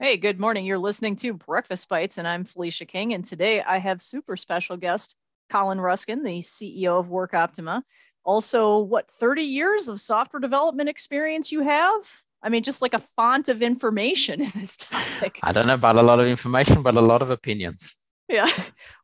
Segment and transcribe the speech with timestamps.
[0.00, 0.66] Hey, good morning.
[0.66, 3.14] You're listening to Breakfast Bites, and I'm Felicia King.
[3.14, 5.14] And today I have super special guest
[5.52, 7.82] Colin Ruskin, the CEO of WorkOptima.
[8.24, 12.02] Also, what 30 years of software development experience you have?
[12.42, 15.38] I mean, just like a font of information in this topic.
[15.44, 17.94] I don't know about a lot of information, but a lot of opinions.
[18.28, 18.50] Yeah.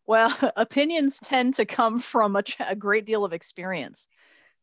[0.09, 4.09] Well, opinions tend to come from a, a great deal of experience.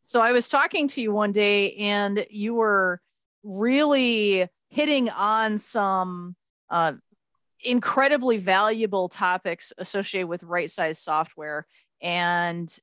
[0.03, 2.99] So I was talking to you one day, and you were
[3.43, 6.36] really hitting on some
[6.69, 6.93] uh,
[7.64, 11.65] incredibly valuable topics associated with right size software.
[12.01, 12.75] And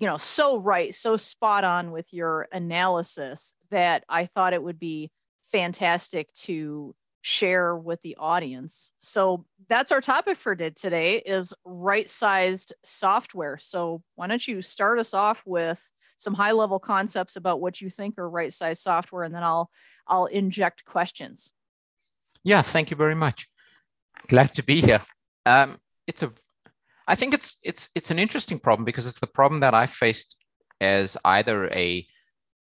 [0.00, 4.78] you know so right so spot on with your analysis that i thought it would
[4.78, 5.10] be
[5.52, 6.94] fantastic to
[7.26, 8.92] share with the audience.
[9.00, 13.58] So that's our topic for today is right sized software.
[13.58, 15.82] So why don't you start us off with
[16.18, 19.70] some high level concepts about what you think are right sized software and then i'll
[20.06, 21.52] i'll inject questions
[22.46, 23.48] yeah, thank you very much.
[24.28, 25.00] Glad to be here.
[25.44, 26.30] Um, it's a,
[27.08, 30.36] I think it's it's it's an interesting problem because it's the problem that I faced
[30.80, 32.06] as either a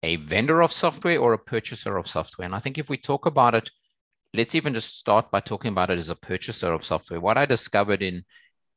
[0.01, 2.47] a vendor of software or a purchaser of software.
[2.47, 3.69] And I think if we talk about it,
[4.33, 7.19] let's even just start by talking about it as a purchaser of software.
[7.19, 8.25] What I discovered in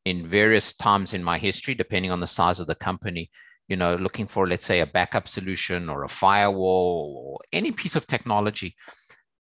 [0.04, 3.30] in various times in my history, depending on the size of the company,
[3.70, 7.94] you know, looking for let's say a backup solution or a firewall or any piece
[7.94, 8.74] of technology.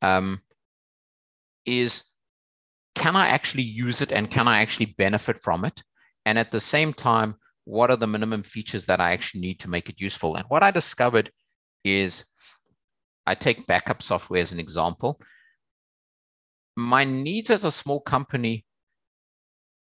[0.01, 0.41] Um,
[1.65, 2.05] is
[2.95, 5.83] can I actually use it and can I actually benefit from it?
[6.25, 7.35] And at the same time,
[7.65, 10.35] what are the minimum features that I actually need to make it useful?
[10.35, 11.29] And what I discovered
[11.83, 12.23] is
[13.25, 15.19] I take backup software as an example.
[16.77, 18.65] My needs as a small company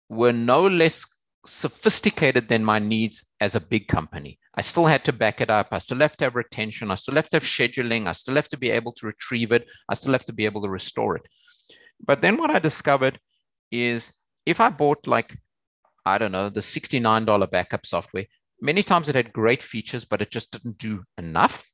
[0.08, 1.04] were no less
[1.46, 4.38] sophisticated than my needs as a big company.
[4.54, 5.68] I still had to back it up.
[5.70, 6.90] I still have to have retention.
[6.90, 8.06] I still have to have scheduling.
[8.06, 9.68] I still have to be able to retrieve it.
[9.88, 11.26] I still have to be able to restore it.
[12.04, 13.18] But then what I discovered
[13.70, 14.12] is
[14.44, 15.36] if I bought like,
[16.04, 18.26] I don't know, the $69 backup software,
[18.60, 21.68] many times it had great features, but it just didn't do enough.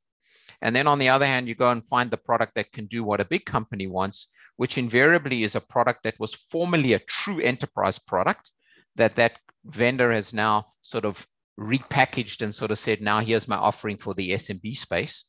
[0.61, 3.03] And then on the other hand, you go and find the product that can do
[3.03, 7.39] what a big company wants, which invariably is a product that was formerly a true
[7.39, 8.51] enterprise product
[8.95, 11.25] that that vendor has now sort of
[11.59, 15.25] repackaged and sort of said, now here's my offering for the SMB space.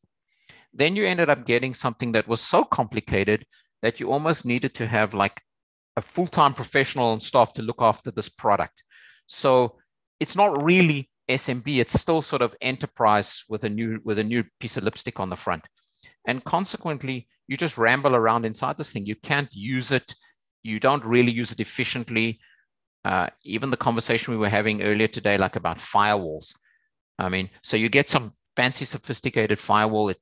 [0.73, 3.47] Then you ended up getting something that was so complicated
[3.83, 5.41] that you almost needed to have like
[5.97, 8.83] a full-time professional on staff to look after this product.
[9.27, 9.77] So
[10.19, 14.45] it's not really SMB, it's still sort of enterprise with a new with a new
[14.61, 15.63] piece of lipstick on the front.
[16.27, 19.07] And consequently, you just ramble around inside this thing.
[19.07, 20.15] You can't use it.
[20.63, 22.41] You don't really use it efficiently.
[23.05, 26.55] Uh, even the conversation we were having earlier today, like about firewalls.
[27.19, 30.09] I mean, so you get some fancy, sophisticated firewall.
[30.09, 30.19] It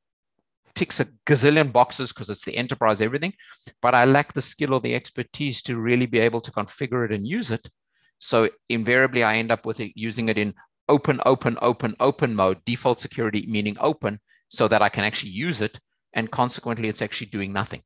[0.74, 3.34] ticks a gazillion boxes because it's the enterprise everything,
[3.80, 7.12] but I lack the skill or the expertise to really be able to configure it
[7.12, 7.68] and use it.
[8.18, 10.54] So invariably, I end up with it, using it in
[10.88, 15.60] open, open, open, open mode, default security meaning open, so that I can actually use
[15.60, 15.78] it.
[16.14, 17.82] And consequently, it's actually doing nothing.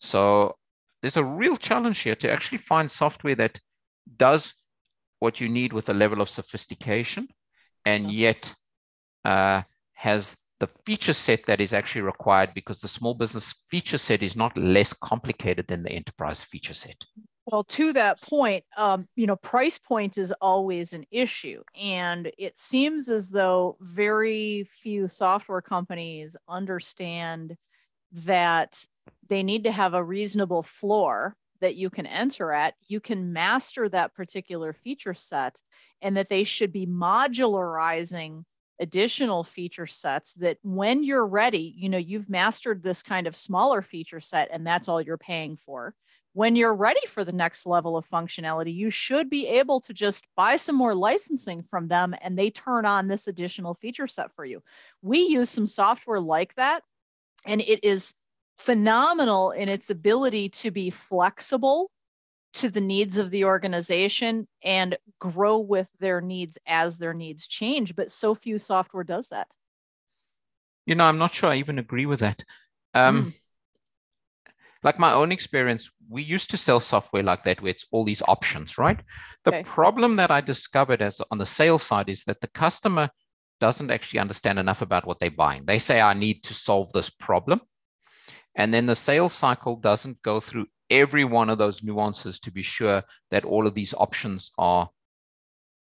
[0.00, 0.56] So
[1.00, 3.60] there's a real challenge here to actually find software that
[4.16, 4.54] does
[5.18, 7.28] what you need with a level of sophistication
[7.84, 8.54] and yet
[9.24, 9.62] uh,
[9.94, 14.36] has the feature set that is actually required because the small business feature set is
[14.36, 16.96] not less complicated than the enterprise feature set.
[17.46, 21.62] Well, to that point, um, you know, price point is always an issue.
[21.80, 27.56] And it seems as though very few software companies understand
[28.12, 28.84] that
[29.28, 32.74] they need to have a reasonable floor that you can enter at.
[32.86, 35.60] You can master that particular feature set,
[36.00, 38.44] and that they should be modularizing
[38.78, 43.82] additional feature sets that when you're ready, you know, you've mastered this kind of smaller
[43.82, 45.92] feature set and that's all you're paying for.
[46.34, 50.26] When you're ready for the next level of functionality, you should be able to just
[50.36, 54.44] buy some more licensing from them and they turn on this additional feature set for
[54.44, 54.62] you.
[55.00, 56.82] We use some software like that
[57.46, 58.14] and it is
[58.56, 61.90] phenomenal in its ability to be flexible
[62.54, 67.94] to the needs of the organization and grow with their needs as their needs change.
[67.94, 69.48] But so few software does that.
[70.86, 72.42] You know, I'm not sure I even agree with that.
[72.94, 73.34] Um, mm.
[74.82, 78.22] Like my own experience, we used to sell software like that where it's all these
[78.28, 79.00] options, right?
[79.44, 79.62] The okay.
[79.64, 83.10] problem that I discovered as on the sales side is that the customer
[83.60, 85.64] doesn't actually understand enough about what they're buying.
[85.66, 87.60] They say, I need to solve this problem.
[88.56, 92.62] And then the sales cycle doesn't go through every one of those nuances to be
[92.62, 94.88] sure that all of these options are,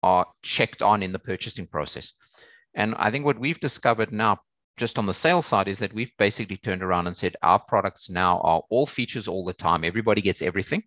[0.03, 2.13] are checked on in the purchasing process.
[2.75, 4.39] And I think what we've discovered now,
[4.77, 8.09] just on the sales side is that we've basically turned around and said our products
[8.09, 9.83] now are all features all the time.
[9.83, 10.83] Everybody gets everything.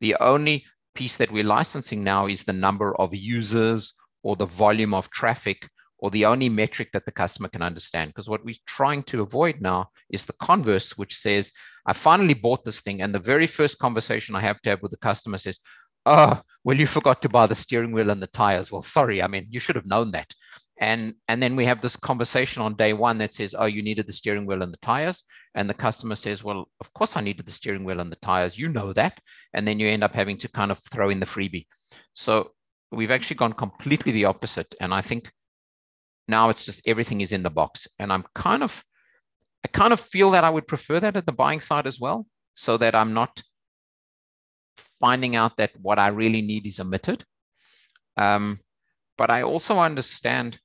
[0.00, 4.92] The only piece that we're licensing now is the number of users or the volume
[4.92, 5.68] of traffic
[6.04, 8.10] or the only metric that the customer can understand.
[8.10, 11.50] Because what we're trying to avoid now is the converse, which says,
[11.86, 13.00] I finally bought this thing.
[13.00, 15.60] And the very first conversation I have to have with the customer says,
[16.04, 18.70] Oh, well, you forgot to buy the steering wheel and the tires.
[18.70, 19.22] Well, sorry.
[19.22, 20.30] I mean, you should have known that.
[20.78, 24.06] And, and then we have this conversation on day one that says, Oh, you needed
[24.06, 25.24] the steering wheel and the tires.
[25.54, 28.58] And the customer says, Well, of course I needed the steering wheel and the tires.
[28.58, 29.18] You know that.
[29.54, 31.64] And then you end up having to kind of throw in the freebie.
[32.12, 32.50] So
[32.92, 34.74] we've actually gone completely the opposite.
[34.82, 35.32] And I think
[36.28, 37.86] now it's just everything is in the box.
[37.98, 38.82] And I'm kind of,
[39.64, 42.26] I kind of feel that I would prefer that at the buying side as well,
[42.54, 43.42] so that I'm not
[45.00, 47.24] finding out that what I really need is omitted.
[48.16, 48.60] Um,
[49.18, 50.58] but I also understand.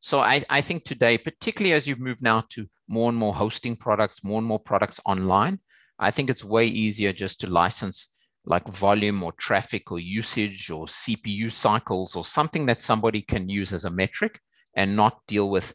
[0.00, 3.76] So I, I think today, particularly as you've moved now to more and more hosting
[3.76, 5.60] products, more and more products online,
[5.98, 8.11] I think it's way easier just to license
[8.44, 13.72] like volume or traffic or usage or CPU cycles or something that somebody can use
[13.72, 14.40] as a metric
[14.74, 15.74] and not deal with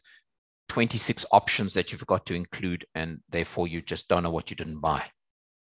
[0.68, 4.56] 26 options that you've got to include and therefore you just don't know what you
[4.56, 5.02] didn't buy.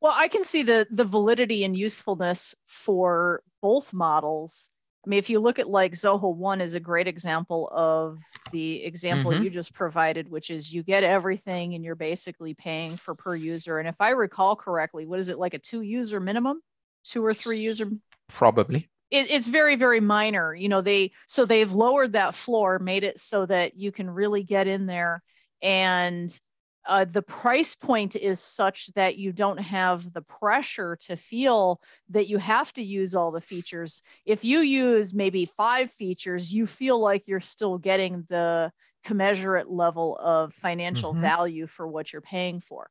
[0.00, 4.70] Well, I can see the the validity and usefulness for both models.
[5.06, 8.18] I mean, if you look at like Zoho One is a great example of
[8.52, 9.44] the example mm-hmm.
[9.44, 13.78] you just provided, which is you get everything and you're basically paying for per user.
[13.78, 16.60] And if I recall correctly, what is it like a two user minimum?
[17.06, 17.90] Two or three user
[18.28, 23.04] probably it, it's very very minor you know they so they've lowered that floor made
[23.04, 25.22] it so that you can really get in there
[25.62, 26.38] and
[26.86, 31.80] uh, the price point is such that you don't have the pressure to feel
[32.10, 34.02] that you have to use all the features.
[34.24, 38.70] If you use maybe five features, you feel like you're still getting the
[39.04, 41.22] commensurate level of financial mm-hmm.
[41.22, 42.90] value for what you're paying for.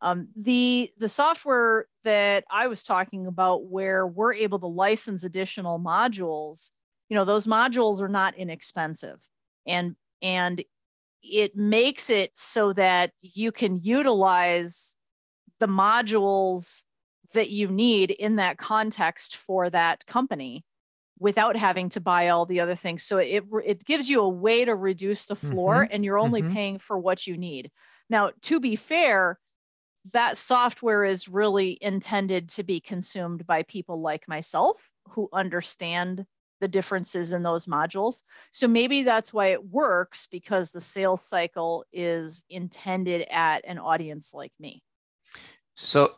[0.00, 5.80] Um, the the software that I was talking about, where we're able to license additional
[5.80, 6.70] modules,
[7.08, 9.20] you know, those modules are not inexpensive,
[9.66, 10.62] and and
[11.22, 14.96] it makes it so that you can utilize
[15.58, 16.82] the modules
[17.32, 20.64] that you need in that context for that company
[21.18, 24.64] without having to buy all the other things so it it gives you a way
[24.64, 25.92] to reduce the floor mm-hmm.
[25.92, 26.52] and you're only mm-hmm.
[26.52, 27.70] paying for what you need
[28.10, 29.38] now to be fair
[30.12, 36.26] that software is really intended to be consumed by people like myself who understand
[36.60, 38.22] the differences in those modules.
[38.52, 44.32] So maybe that's why it works because the sales cycle is intended at an audience
[44.32, 44.82] like me.
[45.74, 46.12] So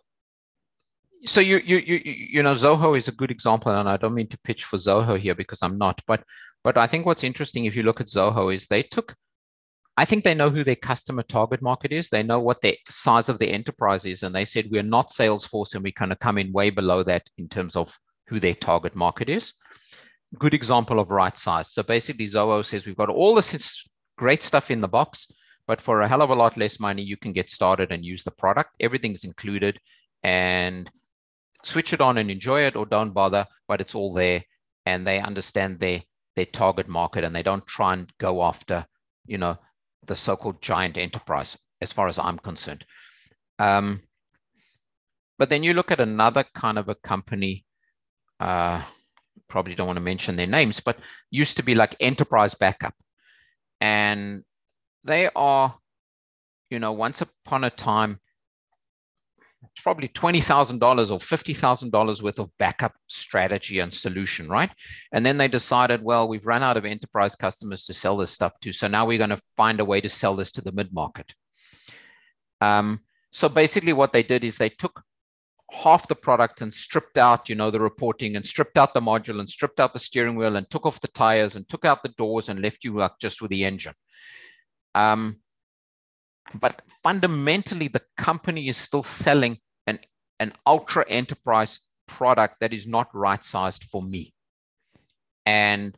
[1.27, 4.29] so you you you you know Zoho is a good example and I don't mean
[4.29, 6.23] to pitch for Zoho here because I'm not but
[6.63, 9.17] but I think what's interesting if you look at Zoho is they took
[9.99, 12.09] I think they know who their customer target market is.
[12.09, 14.23] They know what the size of the enterprise is.
[14.23, 17.29] And they said, we're not Salesforce and we're going to come in way below that
[17.37, 17.99] in terms of
[18.29, 19.55] who their target market is.
[20.39, 21.73] Good example of right size.
[21.73, 25.33] So basically, Zoho says, we've got all this great stuff in the box,
[25.67, 28.23] but for a hell of a lot less money, you can get started and use
[28.23, 28.71] the product.
[28.79, 29.81] Everything's included
[30.23, 30.89] and
[31.65, 34.45] switch it on and enjoy it or don't bother, but it's all there.
[34.87, 36.03] And they understand their,
[36.37, 38.87] their target market and they don't try and go after,
[39.27, 39.59] you know,
[40.09, 42.85] the so-called giant enterprise, as far as I'm concerned.
[43.59, 44.03] Um,
[45.39, 47.65] but then you look at another kind of a company,
[48.41, 48.83] uh,
[49.49, 50.99] probably don't want to mention their names, but
[51.31, 52.95] used to be like enterprise backup.
[53.81, 54.43] And
[55.05, 55.79] they are,
[56.71, 58.21] you know, once upon a time,
[59.63, 64.71] it's probably $20,000 or $50,000 worth of backup strategy and solution, right?
[65.13, 68.53] And then they decided, well, we've run out of enterprise customers to sell this stuff
[68.61, 68.73] to.
[68.73, 71.35] So now we're going to find a way to sell this to the mid market.
[72.61, 73.01] Um,
[73.33, 75.03] so basically, what they did is they took
[75.71, 79.39] half the product and stripped out, you know, the reporting and stripped out the module
[79.39, 82.09] and stripped out the steering wheel and took off the tires and took out the
[82.11, 83.95] doors and left you just with the engine.
[84.95, 85.41] Um,
[86.55, 89.99] but fundamentally, the company is still selling an,
[90.41, 94.33] an ultra enterprise product that is not right sized for me.
[95.47, 95.97] And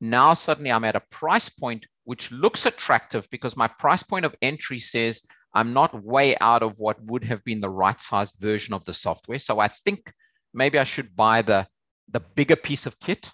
[0.00, 4.34] now suddenly I'm at a price point which looks attractive because my price point of
[4.40, 8.72] entry says I'm not way out of what would have been the right sized version
[8.72, 9.38] of the software.
[9.38, 10.10] So I think
[10.54, 11.66] maybe I should buy the,
[12.10, 13.30] the bigger piece of kit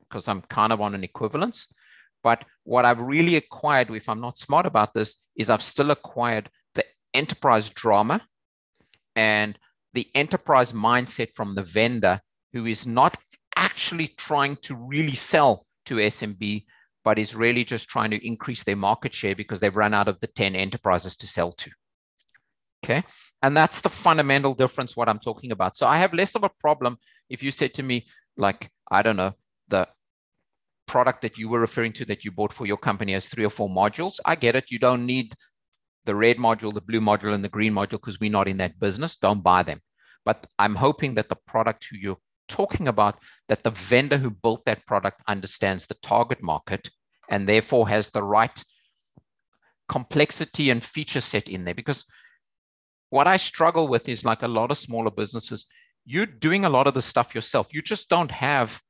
[0.00, 1.72] because I'm kind of on an equivalence.
[2.22, 6.50] But what I've really acquired, if I'm not smart about this, is I've still acquired
[6.74, 6.84] the
[7.14, 8.20] enterprise drama
[9.16, 9.58] and
[9.94, 12.20] the enterprise mindset from the vendor
[12.52, 13.16] who is not
[13.56, 16.64] actually trying to really sell to SMB,
[17.04, 20.20] but is really just trying to increase their market share because they've run out of
[20.20, 21.70] the 10 enterprises to sell to.
[22.84, 23.02] Okay.
[23.42, 25.76] And that's the fundamental difference, what I'm talking about.
[25.76, 26.96] So I have less of a problem
[27.28, 28.06] if you said to me,
[28.36, 29.34] like, I don't know,
[30.88, 33.50] product that you were referring to that you bought for your company has three or
[33.50, 34.18] four modules.
[34.24, 34.70] I get it.
[34.70, 35.34] You don't need
[36.04, 38.80] the red module, the blue module, and the green module because we're not in that
[38.80, 39.16] business.
[39.16, 39.78] Don't buy them.
[40.24, 42.18] But I'm hoping that the product who you're
[42.48, 43.18] talking about,
[43.48, 46.90] that the vendor who built that product understands the target market
[47.28, 48.64] and therefore has the right
[49.88, 51.74] complexity and feature set in there.
[51.74, 52.04] Because
[53.10, 55.66] what I struggle with is like a lot of smaller businesses,
[56.04, 57.68] you're doing a lot of the stuff yourself.
[57.72, 58.80] You just don't have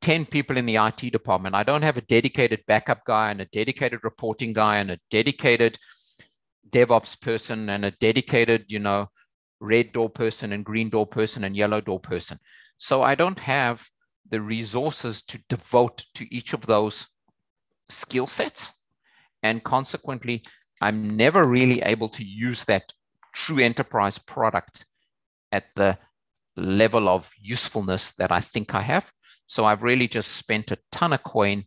[0.00, 1.54] 10 people in the IT department.
[1.54, 5.78] I don't have a dedicated backup guy and a dedicated reporting guy and a dedicated
[6.70, 9.08] DevOps person and a dedicated, you know,
[9.60, 12.38] red door person and green door person and yellow door person.
[12.76, 13.88] So I don't have
[14.30, 17.08] the resources to devote to each of those
[17.88, 18.82] skill sets.
[19.42, 20.42] And consequently,
[20.80, 22.92] I'm never really able to use that
[23.34, 24.86] true enterprise product
[25.50, 25.98] at the
[26.56, 29.12] level of usefulness that I think I have.
[29.48, 31.64] So I've really just spent a ton of coin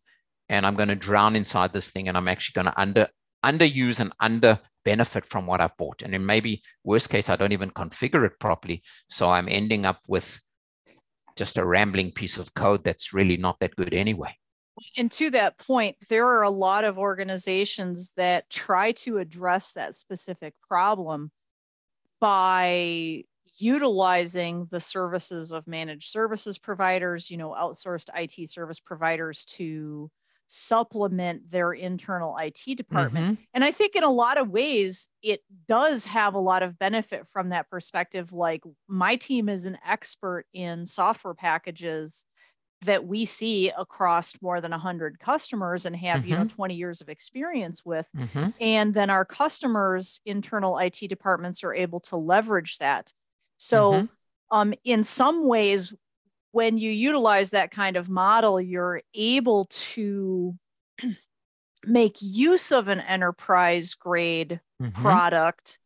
[0.47, 3.07] and I'm going to drown inside this thing and I'm actually going to under
[3.43, 6.01] underuse and under benefit from what I've bought.
[6.01, 8.83] And in maybe worst case, I don't even configure it properly.
[9.09, 10.39] So I'm ending up with
[11.35, 14.35] just a rambling piece of code that's really not that good anyway.
[14.97, 19.95] And to that point, there are a lot of organizations that try to address that
[19.95, 21.31] specific problem
[22.19, 23.23] by
[23.57, 30.09] utilizing the services of managed services providers, you know, outsourced IT service providers to
[30.53, 33.35] supplement their internal IT department.
[33.35, 33.43] Mm-hmm.
[33.53, 37.25] And I think in a lot of ways, it does have a lot of benefit
[37.31, 38.33] from that perspective.
[38.33, 42.25] Like my team is an expert in software packages
[42.81, 46.29] that we see across more than 100 customers and have mm-hmm.
[46.29, 46.55] you know mm-hmm.
[46.55, 48.49] 20 years of experience with mm-hmm.
[48.59, 53.11] and then our customers internal IT departments are able to leverage that
[53.61, 54.57] so mm-hmm.
[54.57, 55.93] um, in some ways
[56.51, 60.55] when you utilize that kind of model you're able to
[61.85, 65.01] make use of an enterprise grade mm-hmm.
[65.01, 65.77] product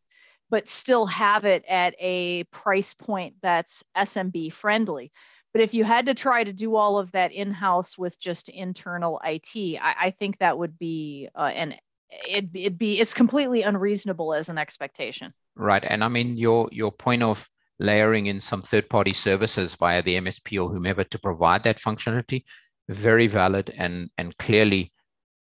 [0.48, 5.12] but still have it at a price point that's SMB friendly
[5.52, 8.50] but if you had to try to do all of that in house with just
[8.50, 11.74] internal IT, I, I think that would be uh, and
[12.10, 15.32] it, it'd be it's completely unreasonable as an expectation.
[15.54, 20.02] Right, and I mean your your point of layering in some third party services via
[20.02, 22.44] the MSP or whomever to provide that functionality,
[22.88, 24.92] very valid and and clearly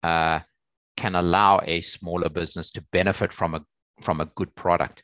[0.04, 0.40] uh,
[0.98, 3.62] can allow a smaller business to benefit from a
[4.02, 5.04] from a good product.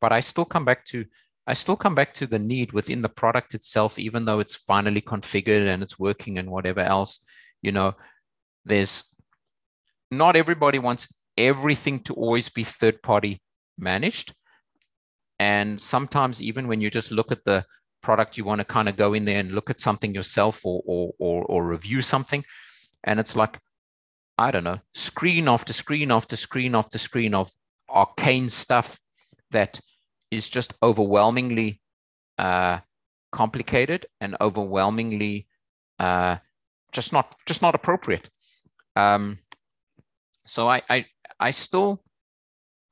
[0.00, 1.04] But I still come back to
[1.46, 5.00] I still come back to the need within the product itself, even though it's finally
[5.00, 7.24] configured and it's working and whatever else.
[7.62, 7.94] You know,
[8.64, 9.14] there's
[10.10, 13.40] not everybody wants everything to always be third party
[13.78, 14.34] managed.
[15.38, 17.64] And sometimes, even when you just look at the
[18.02, 20.82] product, you want to kind of go in there and look at something yourself or,
[20.86, 22.44] or, or, or review something.
[23.04, 23.58] And it's like,
[24.38, 27.50] I don't know, screen after screen after screen after screen of
[27.88, 28.98] arcane stuff
[29.50, 29.80] that
[30.30, 31.80] is just overwhelmingly
[32.38, 32.80] uh,
[33.32, 35.46] complicated and overwhelmingly
[35.98, 36.36] uh,
[36.92, 38.28] just not just not appropriate.
[38.94, 39.38] Um,
[40.46, 41.06] so I, I
[41.38, 42.02] I still,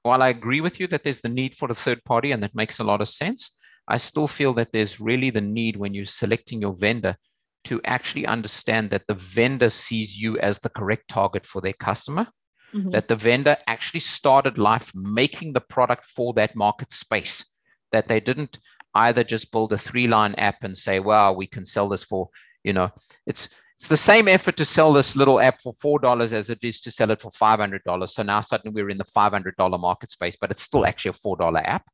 [0.05, 2.55] while I agree with you that there's the need for a third party and that
[2.55, 3.59] makes a lot of sense,
[3.89, 7.17] I still feel that there's really the need when you're selecting your vendor
[7.65, 12.27] to actually understand that the vendor sees you as the correct target for their customer
[12.75, 12.91] mm-hmm.
[12.91, 17.57] that the vendor actually started life making the product for that market space,
[17.91, 18.59] that they didn't
[18.95, 22.29] either just build a three line app and say, well, we can sell this for,
[22.63, 22.91] you know,
[23.27, 26.61] it's, it's the same effort to sell this little app for four dollars as it
[26.63, 28.15] is to sell it for five hundred dollars.
[28.15, 31.11] So now suddenly we're in the five hundred dollar market space, but it's still actually
[31.11, 31.85] a four dollar app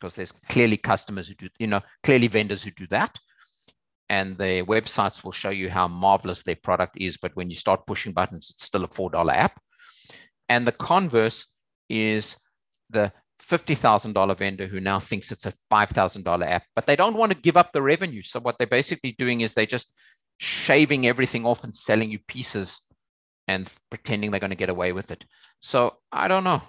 [0.00, 3.18] because there's clearly customers who do, you know, clearly vendors who do that,
[4.08, 7.18] and their websites will show you how marvelous their product is.
[7.18, 9.60] But when you start pushing buttons, it's still a four dollar app.
[10.48, 11.52] And the converse
[11.88, 12.36] is
[12.88, 13.12] the
[13.48, 17.56] $50,000 vendor who now thinks it's a $5,000 app, but they don't want to give
[17.56, 18.22] up the revenue.
[18.22, 19.94] So what they're basically doing is they're just
[20.40, 22.80] shaving everything off and selling you pieces
[23.46, 25.22] and pretending they're going to get away with it.
[25.60, 26.62] So I don't know.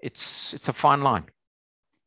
[0.00, 1.24] It's it's a fine line.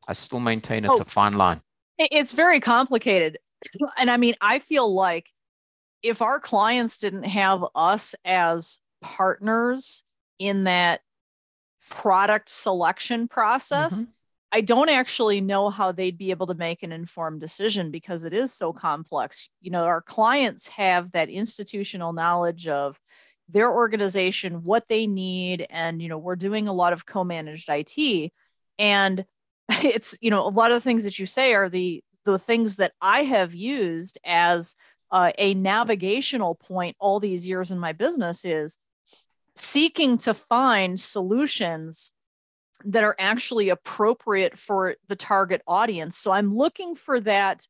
[0.08, 1.62] I still maintain it's oh, a fine line.
[1.98, 3.38] It's very complicated.
[3.98, 5.27] And I mean, I feel like
[6.01, 10.03] if our clients didn't have us as partners
[10.39, 11.01] in that
[11.89, 14.12] product selection process, mm-hmm.
[14.51, 18.34] I don't actually know how they'd be able to make an informed decision because it
[18.34, 19.48] is so complex.
[19.62, 23.00] You know, our clients have that institutional knowledge of
[23.51, 28.31] their organization what they need and you know we're doing a lot of co-managed IT
[28.79, 29.25] and
[29.70, 32.77] it's you know a lot of the things that you say are the the things
[32.77, 34.75] that I have used as
[35.12, 38.77] uh, a navigational point all these years in my business is
[39.55, 42.12] seeking to find solutions
[42.86, 46.18] that are actually appropriate for the target audience.
[46.18, 47.66] So I'm looking for that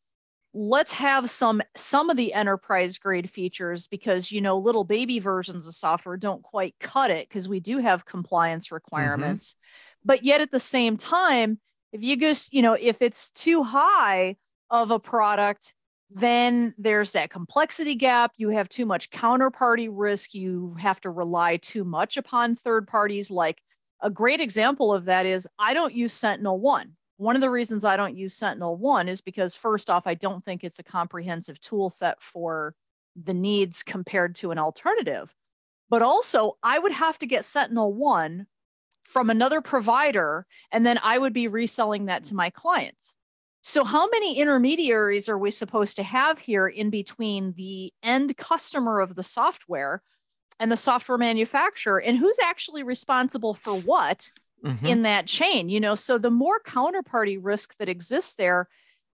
[0.54, 5.66] let's have some some of the enterprise grade features because you know little baby versions
[5.66, 8.76] of software don't quite cut it because we do have compliance mm-hmm.
[8.76, 10.08] requirements mm-hmm.
[10.08, 11.58] but yet at the same time
[11.94, 14.36] if you just you know if it's too high
[14.70, 15.74] of a product
[16.14, 21.56] then there's that complexity gap you have too much counterparty risk you have to rely
[21.56, 23.62] too much upon third parties like
[24.02, 26.92] a great example of that is i don't use SentinelOne
[27.22, 30.64] one of the reasons I don't use SentinelOne is because, first off, I don't think
[30.64, 32.74] it's a comprehensive tool set for
[33.16, 35.32] the needs compared to an alternative.
[35.88, 38.48] But also, I would have to get SentinelOne
[39.04, 43.14] from another provider, and then I would be reselling that to my clients.
[43.62, 49.00] So, how many intermediaries are we supposed to have here in between the end customer
[49.00, 50.02] of the software
[50.62, 52.00] and the software manufacturer?
[52.00, 54.30] And who's actually responsible for what?
[54.64, 54.86] mm-hmm.
[54.86, 58.68] in that chain you know so the more counterparty risk that exists there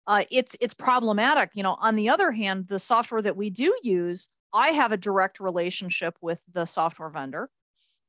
[0.06, 3.76] uh, it's it's problematic you know on the other hand the software that we do
[3.82, 7.50] use i have a direct relationship with the software vendor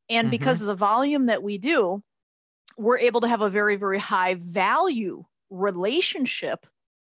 [0.10, 0.32] and mm-hmm.
[0.32, 2.02] because of the volume that we do
[2.78, 6.66] we're able to have a very very high value relationship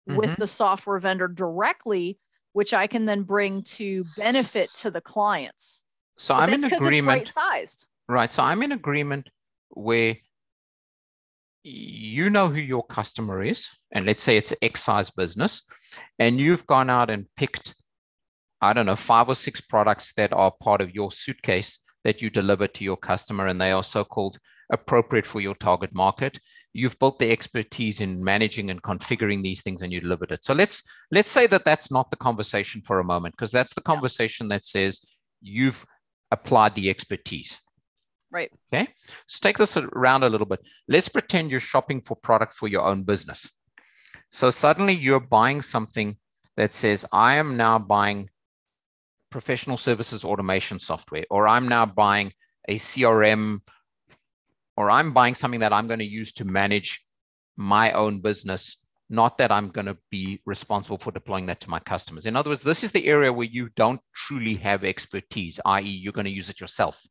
[0.07, 0.17] mm-hmm.
[0.17, 2.19] with the software vendor directly
[2.53, 5.83] which i can then bring to benefit to the clients
[6.17, 9.29] so but i'm in agreement right sized right so i'm in agreement
[9.69, 10.15] where
[11.67, 15.67] you know who your customer is, and let's say it's an excise business,
[16.19, 17.73] and you've gone out and picked,
[18.61, 22.29] I don't know, five or six products that are part of your suitcase that you
[22.29, 24.37] deliver to your customer, and they are so called
[24.71, 26.39] appropriate for your target market.
[26.71, 30.45] You've built the expertise in managing and configuring these things, and you delivered it.
[30.45, 33.81] So let's let's say that that's not the conversation for a moment, because that's the
[33.81, 35.03] conversation that says
[35.41, 35.83] you've
[36.35, 37.51] applied the expertise
[38.35, 38.51] Right.
[38.73, 38.87] Okay.
[39.27, 40.59] Let's take this around a little bit.
[40.89, 43.49] Let's pretend you're shopping for product for your own business.
[44.33, 46.17] So suddenly you're buying something
[46.57, 48.29] that says, I am now buying
[49.29, 52.33] professional services automation software, or I'm now buying
[52.67, 53.59] a CRM,
[54.75, 57.05] or I'm buying something that I'm going to use to manage
[57.55, 61.79] my own business, not that I'm going to be responsible for deploying that to my
[61.79, 62.25] customers.
[62.25, 66.13] In other words, this is the area where you don't truly have expertise, i.e., you're
[66.13, 67.01] going to use it yourself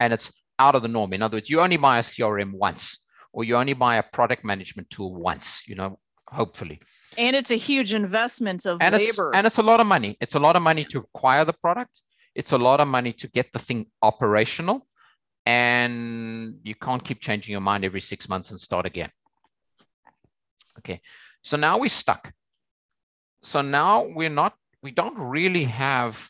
[0.00, 1.12] and it's out of the norm.
[1.12, 4.44] In other words, you only buy a CRM once, or you only buy a product
[4.44, 6.80] management tool once, you know, hopefully.
[7.16, 9.28] And it's a huge investment of and labor.
[9.28, 10.16] It's, and it's a lot of money.
[10.20, 12.00] It's a lot of money to acquire the product.
[12.34, 14.86] It's a lot of money to get the thing operational.
[15.46, 19.10] And you can't keep changing your mind every six months and start again.
[20.80, 21.00] Okay.
[21.42, 22.32] So now we're stuck.
[23.42, 26.28] So now we're not, we don't really have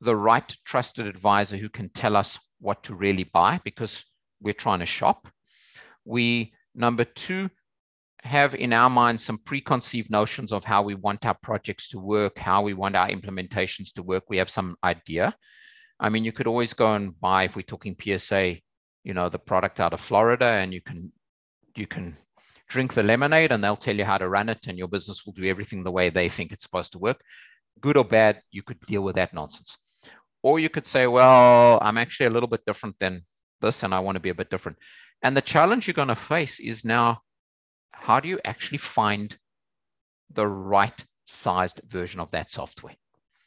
[0.00, 4.04] the right trusted advisor who can tell us what to really buy because
[4.40, 5.28] we're trying to shop.
[6.04, 7.48] We, number two,
[8.22, 12.38] have in our mind some preconceived notions of how we want our projects to work,
[12.38, 14.24] how we want our implementations to work.
[14.28, 15.34] We have some idea.
[16.00, 18.56] I mean, you could always go and buy, if we're talking PSA,
[19.04, 21.12] you know, the product out of Florida, and you can
[21.76, 22.16] you can
[22.68, 25.32] drink the lemonade and they'll tell you how to run it, and your business will
[25.32, 27.20] do everything the way they think it's supposed to work.
[27.80, 29.76] Good or bad, you could deal with that nonsense.
[30.42, 33.22] Or you could say, well, I'm actually a little bit different than
[33.60, 34.78] this and I want to be a bit different.
[35.22, 37.20] And the challenge you're going to face is now
[37.92, 39.36] how do you actually find
[40.30, 42.94] the right sized version of that software?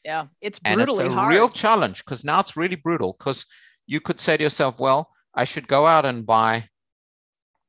[0.04, 1.30] Yeah, it's brutally and it's a hard.
[1.30, 3.46] real challenge because now it's really brutal because
[3.86, 6.70] you could say to yourself, well, I should go out and buy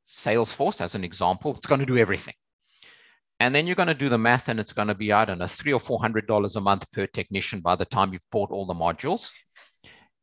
[0.08, 1.54] Salesforce as an example.
[1.54, 2.34] It's going to do everything.
[3.40, 5.38] And then you're going to do the math and it's going to be, I don't
[5.38, 8.50] know, three or four hundred dollars a month per technician by the time you've bought
[8.50, 9.30] all the modules.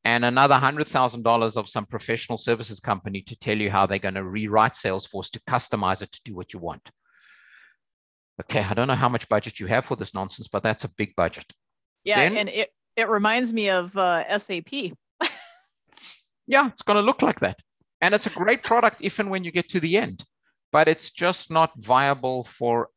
[0.04, 4.00] And another hundred thousand dollars of some professional services company to tell you how they're
[4.00, 6.92] going to rewrite Salesforce to customize it to do what you want.
[8.42, 10.94] Okay, I don't know how much budget you have for this nonsense, but that's a
[10.98, 11.46] big budget.
[12.04, 14.74] Yeah, then, and it, it reminds me of uh, SAP.
[16.48, 17.60] yeah, it's going to look like that.
[18.02, 20.24] And it's a great product if and when you get to the end,
[20.72, 22.90] but it's just not viable for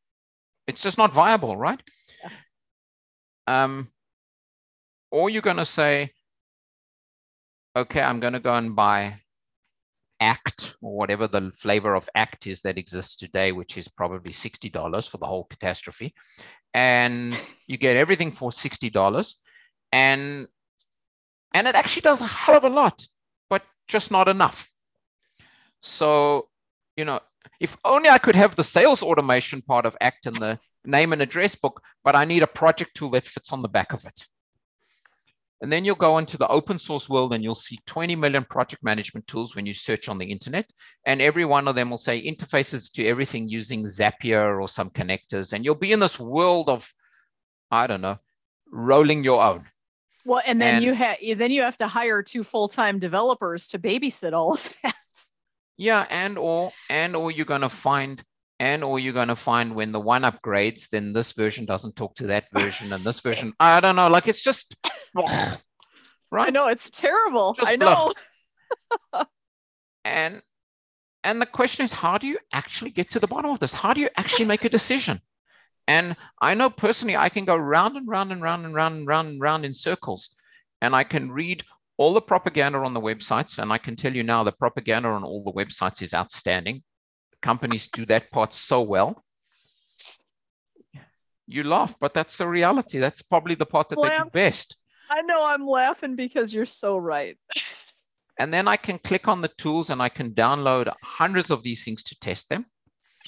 [0.66, 1.80] it's just not viable, right?
[2.22, 3.64] Yeah.
[3.64, 3.88] Um,
[5.10, 6.10] or you're going to say,
[7.74, 9.20] okay, I'm going to go and buy
[10.20, 15.08] Act or whatever the flavor of Act is that exists today, which is probably $60
[15.08, 16.14] for the whole catastrophe.
[16.74, 17.34] And
[17.66, 19.34] you get everything for $60.
[19.92, 20.46] And
[21.54, 23.06] And it actually does a hell of a lot,
[23.48, 24.68] but just not enough.
[25.88, 26.48] So,
[26.96, 27.20] you know,
[27.60, 31.22] if only I could have the sales automation part of ACT in the name and
[31.22, 34.26] address book, but I need a project tool that fits on the back of it.
[35.60, 38.84] And then you'll go into the open source world and you'll see 20 million project
[38.84, 40.70] management tools when you search on the internet.
[41.04, 45.52] And every one of them will say interfaces to everything using Zapier or some connectors.
[45.52, 46.88] And you'll be in this world of,
[47.72, 48.18] I don't know,
[48.70, 49.64] rolling your own.
[50.24, 53.78] Well, and then and, you have then you have to hire two full-time developers to
[53.78, 54.94] babysit all of that.
[55.78, 58.22] Yeah, and or and or you're gonna find
[58.60, 62.14] and or you're going to find when the one upgrades then this version doesn't talk
[62.16, 64.74] to that version and this version i don't know like it's just
[65.14, 66.48] right?
[66.48, 67.54] i know it's terrible.
[67.54, 68.12] Just i know.
[70.04, 70.40] And
[71.22, 73.74] and the question is how do you actually get to the bottom of this?
[73.74, 75.20] How do you actually make a decision?
[75.86, 79.06] And i know personally i can go round and round and round and round and
[79.06, 80.34] round and round in circles
[80.80, 81.64] and i can read
[81.98, 85.22] all the propaganda on the websites and i can tell you now the propaganda on
[85.22, 86.82] all the websites is outstanding
[87.40, 89.24] companies do that part so well.
[91.46, 92.98] You laugh, but that's the reality.
[92.98, 94.76] That's probably the part that well, they do best.
[95.08, 97.38] I know I'm laughing because you're so right.
[98.38, 101.84] and then I can click on the tools and I can download hundreds of these
[101.84, 102.66] things to test them.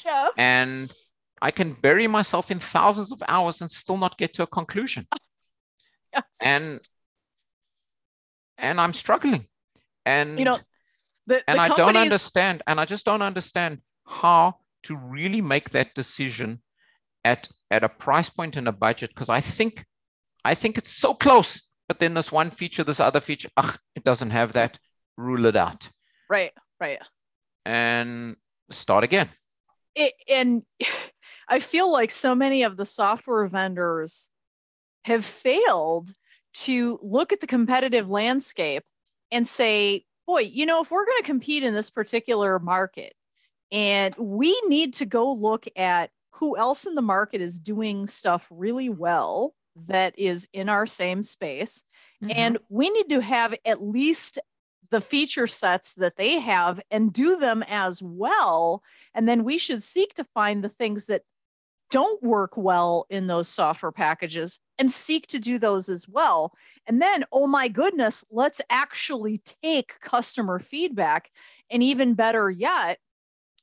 [0.04, 0.28] Yeah.
[0.36, 0.92] And
[1.40, 5.06] I can bury myself in thousands of hours and still not get to a conclusion.
[6.12, 6.24] yes.
[6.42, 6.80] And
[8.60, 9.46] and I'm struggling.
[10.06, 10.58] And you know,
[11.26, 15.70] the, and the I don't understand, and I just don't understand how to really make
[15.70, 16.62] that decision
[17.24, 19.84] at at a price point and a budget because I think
[20.44, 21.66] I think it's so close.
[21.88, 24.78] But then this one feature, this other feature, ugh, it doesn't have that.
[25.16, 25.88] Rule it out.
[26.28, 27.00] Right, right.
[27.66, 28.36] And
[28.70, 29.28] start again.
[29.96, 30.62] It, and
[31.48, 34.28] I feel like so many of the software vendors
[35.04, 36.12] have failed
[36.52, 38.82] to look at the competitive landscape
[39.30, 43.14] and say, boy, you know, if we're going to compete in this particular market,
[43.72, 48.46] and we need to go look at who else in the market is doing stuff
[48.50, 49.54] really well
[49.86, 51.84] that is in our same space.
[52.22, 52.32] Mm-hmm.
[52.34, 54.38] And we need to have at least
[54.90, 58.82] the feature sets that they have and do them as well.
[59.14, 61.22] And then we should seek to find the things that
[61.90, 66.52] don't work well in those software packages and seek to do those as well.
[66.86, 71.30] And then, oh my goodness, let's actually take customer feedback.
[71.70, 72.98] And even better yet,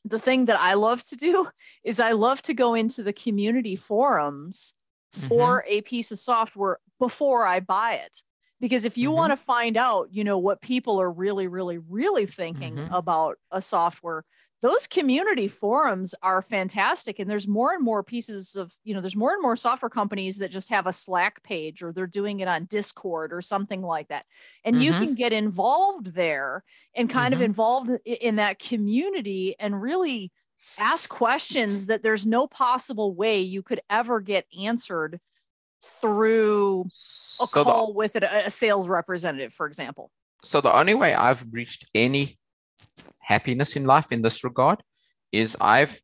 [0.05, 1.47] the thing that I love to do
[1.83, 4.73] is I love to go into the community forums
[5.11, 5.79] for mm-hmm.
[5.79, 8.21] a piece of software before I buy it.
[8.59, 9.17] Because if you mm-hmm.
[9.17, 12.93] want to find out, you know, what people are really, really, really thinking mm-hmm.
[12.93, 14.25] about a software,
[14.61, 19.15] those community forums are fantastic and there's more and more pieces of you know there's
[19.15, 22.47] more and more software companies that just have a slack page or they're doing it
[22.47, 24.25] on discord or something like that
[24.63, 24.85] and mm-hmm.
[24.85, 26.63] you can get involved there
[26.95, 27.43] and kind mm-hmm.
[27.43, 30.31] of involved in that community and really
[30.79, 35.19] ask questions that there's no possible way you could ever get answered
[36.01, 40.09] through a so call the, with a, a sales representative for example
[40.43, 42.35] so the only way i've reached any
[43.27, 44.81] happiness in life in this regard
[45.31, 45.99] is I've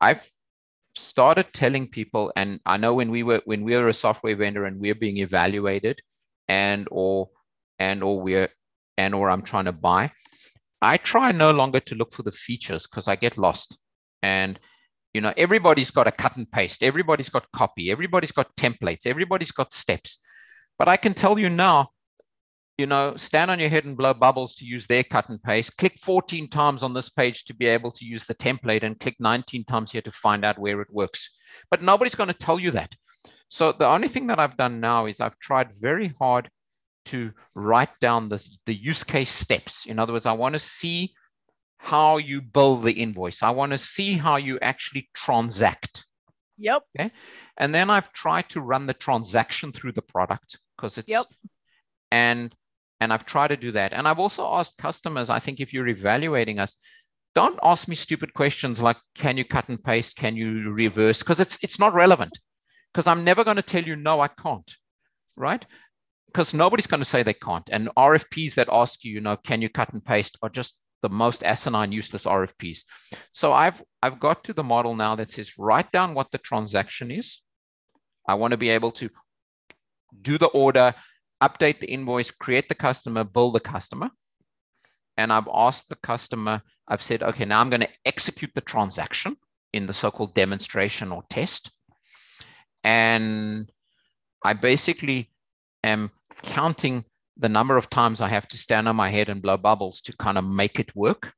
[0.00, 0.30] I've
[0.94, 4.66] started telling people, and I know when we were when we were a software vendor
[4.66, 6.00] and we're being evaluated,
[6.46, 7.30] and or
[7.78, 8.48] and or we're
[8.98, 10.12] and or I'm trying to buy,
[10.82, 13.78] I try no longer to look for the features because I get lost.
[14.22, 14.58] And
[15.14, 19.52] you know, everybody's got a cut and paste, everybody's got copy, everybody's got templates, everybody's
[19.52, 20.20] got steps.
[20.78, 21.90] But I can tell you now,
[22.80, 25.76] you know, stand on your head and blow bubbles to use their cut and paste.
[25.76, 29.16] Click 14 times on this page to be able to use the template and click
[29.20, 31.36] 19 times here to find out where it works.
[31.70, 32.94] But nobody's going to tell you that.
[33.48, 36.48] So the only thing that I've done now is I've tried very hard
[37.06, 39.84] to write down the, the use case steps.
[39.84, 41.12] In other words, I want to see
[41.76, 43.42] how you build the invoice.
[43.42, 46.06] I want to see how you actually transact.
[46.56, 46.82] Yep.
[46.98, 47.10] Okay.
[47.58, 51.26] And then I've tried to run the transaction through the product because it's yep.
[52.10, 52.54] and
[53.00, 53.92] and I've tried to do that.
[53.92, 56.76] And I've also asked customers, I think if you're evaluating us,
[57.34, 60.16] don't ask me stupid questions like, can you cut and paste?
[60.16, 61.20] Can you reverse?
[61.20, 62.38] Because it's it's not relevant.
[62.92, 64.70] Because I'm never going to tell you, no, I can't.
[65.36, 65.64] Right?
[66.26, 67.68] Because nobody's going to say they can't.
[67.70, 71.08] And RFPs that ask you, you know, can you cut and paste are just the
[71.08, 72.80] most asinine, useless RFPs.
[73.32, 77.10] So I've I've got to the model now that says write down what the transaction
[77.10, 77.42] is.
[78.28, 79.08] I want to be able to
[80.20, 80.94] do the order,
[81.42, 84.10] update the invoice, create the customer, bill the customer.
[85.16, 89.36] And I've asked the customer, I've said, okay, now I'm going to execute the transaction
[89.72, 91.70] in the so-called demonstration or test.
[92.82, 93.70] And
[94.42, 95.30] I basically
[95.84, 96.10] am
[96.42, 97.04] counting
[97.36, 100.16] the number of times I have to stand on my head and blow bubbles to
[100.16, 101.32] kind of make it work.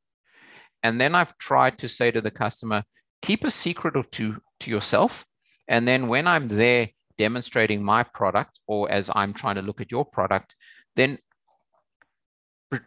[0.82, 2.82] And then I've tried to say to the customer,
[3.22, 5.24] keep a secret or two to yourself.
[5.68, 9.90] And then when I'm there demonstrating my product, or as I'm trying to look at
[9.90, 10.56] your product,
[10.96, 11.18] then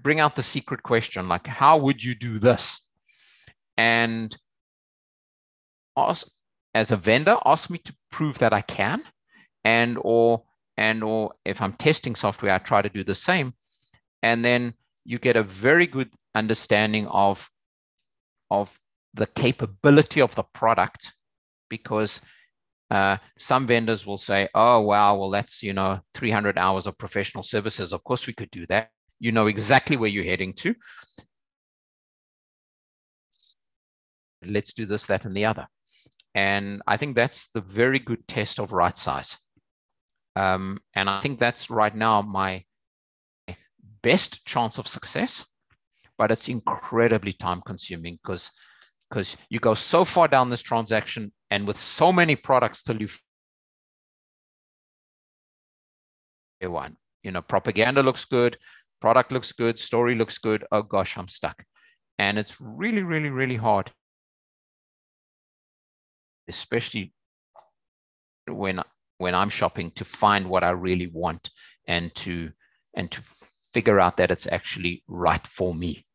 [0.02, 2.90] bring out the secret question like, how would you do this?
[3.78, 4.36] And
[5.96, 6.28] ask,
[6.74, 9.02] as a vendor, ask me to prove that I can,
[9.64, 10.44] and or
[10.78, 13.54] and or if I'm testing software, I try to do the same.
[14.22, 14.74] And then
[15.06, 17.50] you get a very good understanding of,
[18.50, 18.78] of
[19.14, 21.14] the capability of the product
[21.70, 22.22] because
[22.96, 27.44] uh, some vendors will say, oh, wow, well, that's, you know, 300 hours of professional
[27.44, 27.92] services.
[27.92, 28.90] Of course, we could do that.
[29.20, 30.74] You know exactly where you're heading to.
[34.46, 35.68] Let's do this, that, and the other.
[36.36, 39.40] And I think that's the very good test of right size.
[40.38, 42.64] Um, and I think that's right now my
[44.04, 45.46] best chance of success,
[46.18, 48.52] but it's incredibly time consuming because
[49.10, 53.08] because you go so far down this transaction and with so many products till you
[56.70, 56.98] one.
[57.24, 58.58] You know propaganda looks good
[59.00, 60.66] product looks good story looks good.
[60.72, 61.64] Oh gosh i'm stuck.
[62.18, 63.92] And it's really really really hard
[66.48, 67.14] especially
[68.48, 68.82] when
[69.18, 71.50] when I'm shopping to find what I really want
[71.88, 72.52] and to
[72.98, 73.22] and to
[73.74, 76.06] figure out that it's actually right for me.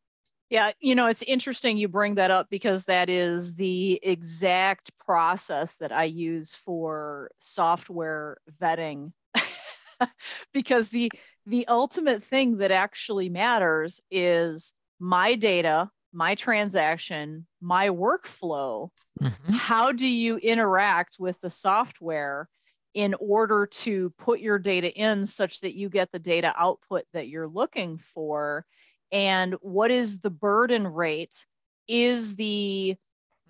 [0.51, 5.77] Yeah, you know, it's interesting you bring that up because that is the exact process
[5.77, 9.13] that I use for software vetting.
[10.53, 11.09] because the
[11.45, 18.89] the ultimate thing that actually matters is my data, my transaction, my workflow.
[19.21, 19.53] Mm-hmm.
[19.53, 22.49] How do you interact with the software
[22.93, 27.29] in order to put your data in such that you get the data output that
[27.29, 28.65] you're looking for
[29.11, 31.45] and what is the burden rate?
[31.87, 32.95] Is the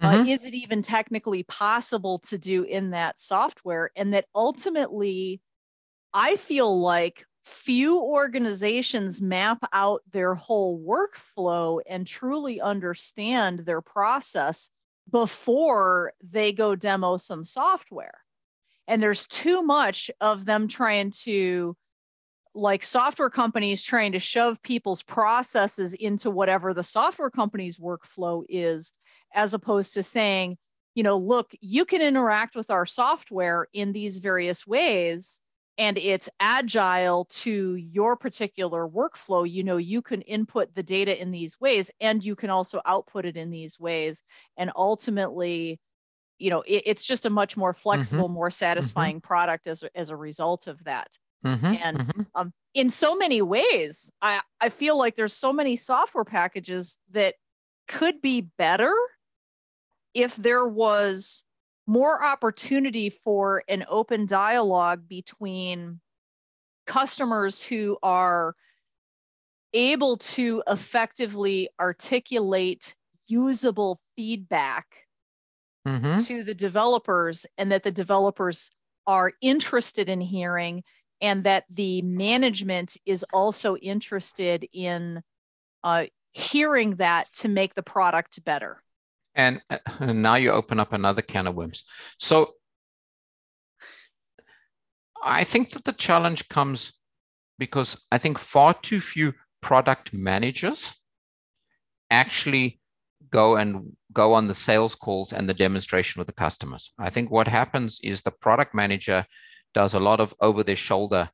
[0.02, 0.22] uh, mm-hmm.
[0.22, 3.92] uh, is it even technically possible to do in that software?
[3.96, 5.42] And that ultimately
[6.14, 14.70] i feel like few organizations map out their whole workflow and truly understand their process
[15.12, 18.20] before they go demo some software.
[18.88, 21.76] And there's too much of them trying to
[22.54, 28.94] like software companies trying to shove people's processes into whatever the software company's workflow is
[29.34, 30.58] as opposed to saying
[30.94, 35.40] you know look you can interact with our software in these various ways
[35.78, 41.32] and it's agile to your particular workflow you know you can input the data in
[41.32, 44.24] these ways and you can also output it in these ways
[44.58, 45.80] and ultimately
[46.38, 47.82] you know it, it's just a much more mm-hmm.
[47.82, 48.34] flexible mm-hmm.
[48.34, 49.28] more satisfying mm-hmm.
[49.28, 51.08] product as, as a result of that
[51.46, 51.76] mm-hmm.
[51.84, 52.22] and mm-hmm.
[52.36, 57.36] um, in so many ways i i feel like there's so many software packages that
[57.88, 58.94] could be better
[60.14, 61.44] if there was
[61.88, 66.00] more opportunity for an open dialogue between
[66.86, 68.56] customers who are
[69.74, 72.96] able to effectively articulate
[73.28, 74.86] usable feedback
[75.88, 76.20] mm-hmm.
[76.20, 78.72] to the developers and that the developers
[79.08, 80.84] are interested in hearing
[81.22, 85.22] and that the management is also interested in
[85.84, 88.82] uh, hearing that to make the product better.
[89.36, 91.84] And, uh, and now you open up another can of worms.
[92.18, 92.54] So
[95.24, 96.94] I think that the challenge comes
[97.60, 100.96] because I think far too few product managers
[102.10, 102.80] actually
[103.30, 106.92] go and go on the sales calls and the demonstration with the customers.
[107.00, 109.26] I think what happens is the product manager
[109.74, 111.30] does a lot of over their shoulder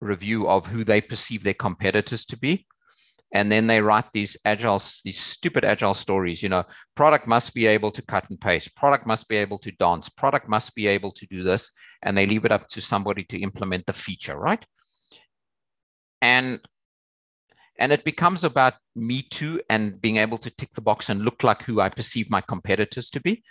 [0.00, 2.66] review of who they perceive their competitors to be.
[3.34, 6.42] And then they write these agile, these stupid agile stories.
[6.42, 8.74] You know, product must be able to cut and paste.
[8.74, 10.08] Product must be able to dance.
[10.08, 11.72] Product must be able to do this.
[12.02, 14.64] And they leave it up to somebody to implement the feature, right?
[16.22, 16.60] And
[17.80, 21.44] and it becomes about me too and being able to tick the box and look
[21.44, 23.44] like who I perceive my competitors to be,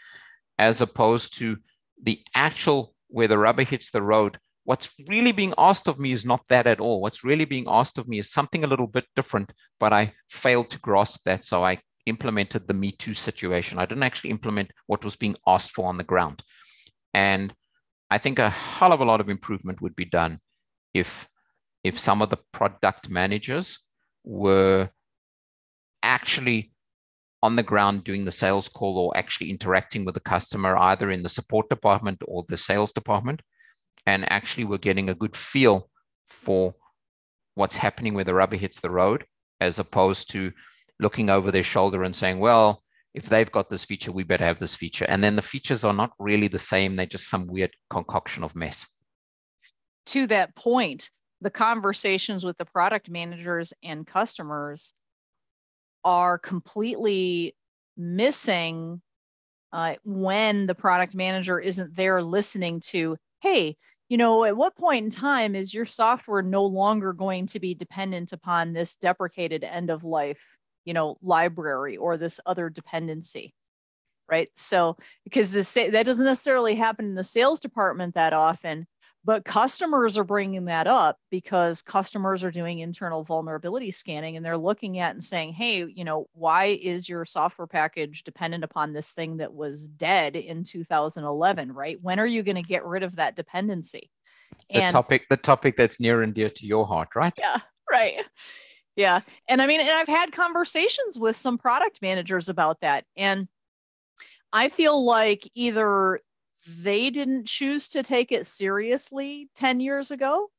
[0.59, 1.57] as opposed to
[2.03, 4.37] the actual where the rubber hits the road.
[4.63, 7.01] What's really being asked of me is not that at all.
[7.01, 10.69] What's really being asked of me is something a little bit different, but I failed
[10.71, 11.45] to grasp that.
[11.45, 13.79] So I implemented the Me Too situation.
[13.79, 16.43] I didn't actually implement what was being asked for on the ground.
[17.13, 17.53] And
[18.09, 20.39] I think a hell of a lot of improvement would be done
[20.93, 21.27] if
[21.83, 23.79] if some of the product managers
[24.23, 24.89] were
[26.03, 26.71] actually
[27.43, 31.23] on the ground doing the sales call or actually interacting with the customer either in
[31.23, 33.41] the support department or the sales department
[34.07, 35.89] and actually we're getting a good feel
[36.27, 36.73] for
[37.55, 39.25] what's happening where the rubber hits the road,
[39.59, 40.51] as opposed to
[40.99, 42.81] looking over their shoulder and saying, well,
[43.13, 45.05] if they've got this feature, we better have this feature.
[45.09, 46.95] And then the features are not really the same.
[46.95, 48.87] They're just some weird concoction of mess.
[50.07, 51.09] To that point,
[51.41, 54.93] the conversations with the product managers and customers
[56.03, 57.55] are completely
[57.95, 59.01] missing
[59.73, 63.75] uh, when the product manager isn't there listening to, hey,
[64.09, 67.75] you know, at what point in time is your software no longer going to be
[67.75, 73.53] dependent upon this deprecated end of life, you know, library or this other dependency?
[74.29, 74.49] Right.
[74.55, 78.87] So, because this that doesn't necessarily happen in the sales department that often,
[79.23, 84.57] but customers are bringing that up because customers are doing internal vulnerability scanning and they're
[84.57, 89.13] looking at and saying, hey, you know, why is your software package dependent upon this
[89.13, 91.97] thing that was dead in 2011, right?
[92.01, 94.09] When are you going to get rid of that dependency?
[94.69, 97.33] The and, topic, the topic that's near and dear to your heart, right?
[97.37, 97.57] Yeah,
[97.91, 98.23] right.
[98.95, 99.19] Yeah.
[99.47, 103.03] And I mean, and I've had conversations with some product managers about that.
[103.15, 103.47] And
[104.53, 106.21] I feel like either
[106.81, 110.49] they didn't choose to take it seriously 10 years ago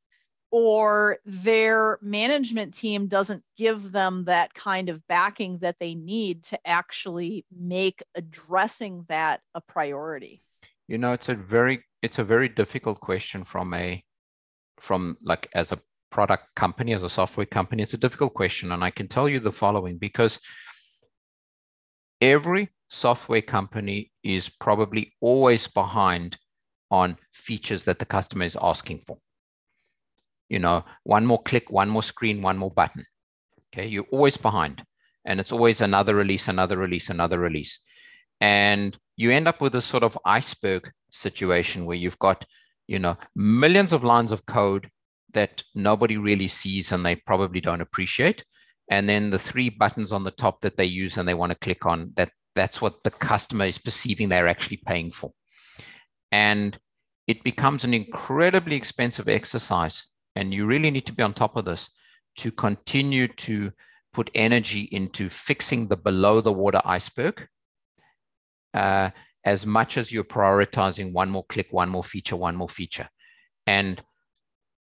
[0.51, 6.59] or their management team doesn't give them that kind of backing that they need to
[6.65, 10.41] actually make addressing that a priority?
[10.87, 14.03] You know it's a very it's a very difficult question from a
[14.79, 18.83] from like as a product company as a software company it's a difficult question and
[18.83, 20.39] i can tell you the following because
[22.21, 26.37] every software company is probably always behind
[26.91, 29.17] on features that the customer is asking for.
[30.49, 33.05] You know, one more click, one more screen, one more button.
[33.73, 34.83] Okay, you're always behind.
[35.25, 37.79] And it's always another release, another release, another release.
[38.41, 42.45] And you end up with a sort of iceberg situation where you've got,
[42.87, 44.89] you know, millions of lines of code
[45.33, 48.43] that nobody really sees and they probably don't appreciate.
[48.89, 51.57] And then the three buttons on the top that they use and they want to
[51.57, 55.31] click on that that's what the customer is perceiving they're actually paying for.
[56.31, 56.77] And
[57.27, 60.03] it becomes an incredibly expensive exercise.
[60.35, 61.91] And you really need to be on top of this
[62.37, 63.71] to continue to
[64.13, 67.47] put energy into fixing the below the water iceberg
[68.73, 69.09] uh,
[69.45, 73.07] as much as you're prioritizing one more click, one more feature, one more feature.
[73.67, 74.01] And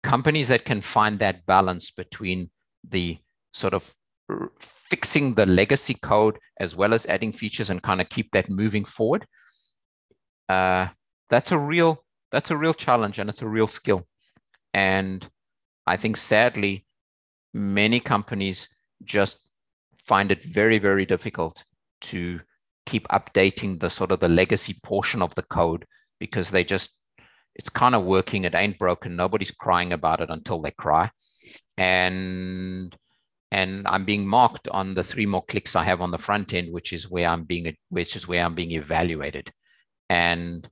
[0.01, 2.49] companies that can find that balance between
[2.87, 3.17] the
[3.53, 3.93] sort of
[4.59, 8.85] fixing the legacy code as well as adding features and kind of keep that moving
[8.85, 9.25] forward.
[10.49, 10.87] Uh,
[11.29, 14.05] that's a real that's a real challenge and it's a real skill.
[14.73, 15.27] And
[15.85, 16.85] i think sadly
[17.53, 18.69] many companies
[19.03, 19.47] just
[20.05, 21.63] find it very very difficult
[22.01, 22.39] to
[22.85, 25.85] keep updating the sort of the legacy portion of the code
[26.19, 27.01] because they just
[27.55, 31.09] it's kind of working it ain't broken nobody's crying about it until they cry.
[31.77, 32.95] And
[33.53, 36.73] and I'm being marked on the three more clicks I have on the front end,
[36.73, 39.51] which is where I'm being which is where I'm being evaluated,
[40.09, 40.67] and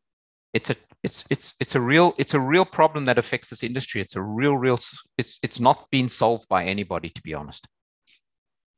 [0.51, 4.01] it's a it's it's it's a real it's a real problem that affects this industry.
[4.01, 4.79] It's a real real
[5.15, 7.67] it's it's not being solved by anybody to be honest.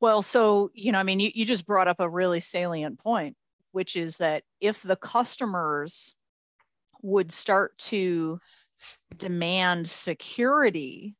[0.00, 3.36] Well, so you know, I mean, you, you just brought up a really salient point,
[3.72, 6.14] which is that if the customers
[7.00, 8.38] would start to
[9.16, 11.16] demand security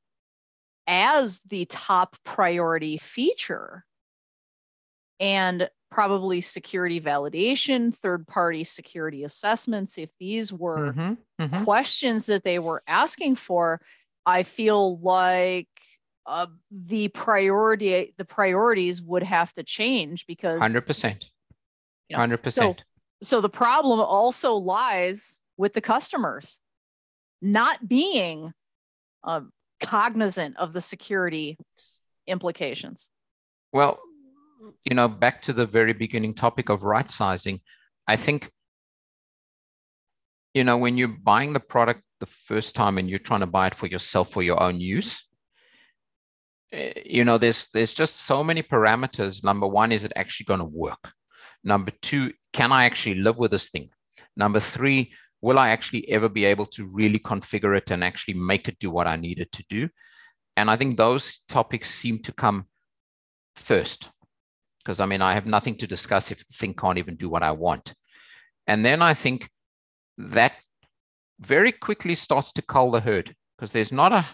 [0.87, 3.85] as the top priority feature
[5.21, 9.97] and probably security validation, third party security assessments.
[9.97, 11.65] If these were mm-hmm, mm-hmm.
[11.65, 13.81] questions that they were asking for,
[14.27, 15.69] I feel like
[16.27, 21.31] uh, the priority, the priorities would have to change because 100%.
[22.09, 22.53] You know, 100%.
[22.53, 22.77] So,
[23.23, 26.59] so the problem also lies with the customers
[27.41, 28.53] not being
[29.23, 29.43] uh,
[29.81, 31.59] cognizant of the security
[32.27, 33.11] implications?
[33.73, 33.99] Well,
[34.85, 37.61] you know, back to the very beginning topic of right sizing,
[38.07, 38.51] I think,
[40.55, 43.67] you know, when you're buying the product the first time and you're trying to buy
[43.67, 45.29] it for yourself for your own use,
[46.73, 49.43] eh, you know, there's there's just so many parameters.
[49.43, 51.13] Number one, is it actually going to work?
[51.65, 53.89] Number two, can I actually live with this thing?
[54.37, 55.13] Number three,
[55.45, 58.91] will I actually ever be able to really configure it and actually make it do
[58.91, 59.91] what I need it to do?
[60.57, 62.67] And I think those topics seem to come
[63.55, 64.09] first.
[64.79, 67.43] Because I mean, I have nothing to discuss if the thing can't even do what
[67.43, 67.93] I want.
[68.67, 69.51] And then I think
[70.17, 70.57] that
[71.41, 74.25] very quickly starts to cull the herd because there's not a,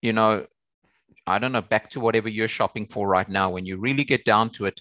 [0.00, 0.46] you know,
[1.26, 4.24] I don't know, back to whatever you're shopping for right now, when you really get
[4.24, 4.80] down to it,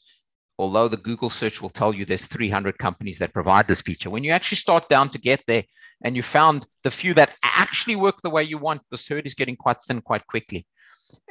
[0.60, 4.24] although the Google search will tell you there's 300 companies that provide this feature, when
[4.24, 5.64] you actually start down to get there
[6.04, 9.34] and you found the few that actually work the way you want, the herd is
[9.34, 10.66] getting quite thin quite quickly.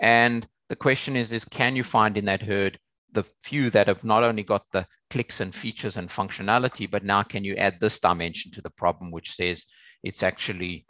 [0.01, 2.79] And the question is, is can you find in that herd
[3.13, 7.23] the few that have not only got the clicks and features and functionality, but now
[7.23, 9.67] can you add this dimension to the problem, which says
[10.03, 10.87] it's actually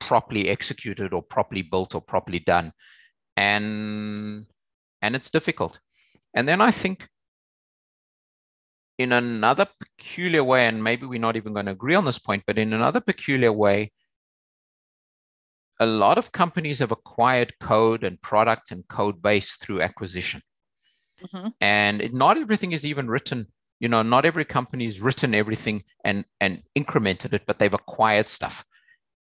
[0.00, 2.72] properly executed or properly built or properly done.
[3.36, 4.46] And
[5.02, 5.78] and it's difficult.
[6.34, 7.06] And then I think
[8.98, 12.44] in another peculiar way, and maybe we're not even going to agree on this point,
[12.46, 13.92] but in another peculiar way,
[15.78, 20.40] a lot of companies have acquired code and product and code base through acquisition.
[21.22, 21.48] Mm-hmm.
[21.60, 23.46] And it, not everything is even written,
[23.80, 28.28] you know, not every company has written everything and, and incremented it, but they've acquired
[28.28, 28.64] stuff.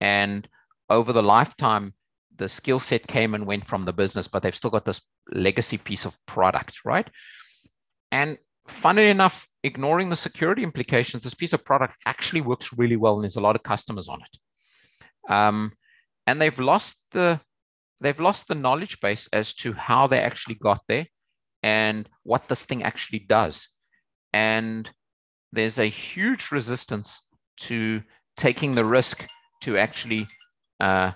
[0.00, 0.46] And
[0.88, 1.94] over the lifetime,
[2.36, 5.02] the skill set came and went from the business, but they've still got this
[5.32, 7.08] legacy piece of product, right?
[8.12, 13.14] And funnily enough, ignoring the security implications, this piece of product actually works really well,
[13.14, 15.32] and there's a lot of customers on it.
[15.32, 15.72] Um,
[16.26, 17.40] and they've lost the
[18.00, 21.06] they've lost the knowledge base as to how they actually got there
[21.62, 23.68] and what this thing actually does.
[24.32, 24.90] And
[25.52, 28.02] there's a huge resistance to
[28.36, 29.26] taking the risk
[29.62, 30.26] to actually
[30.80, 31.12] uh,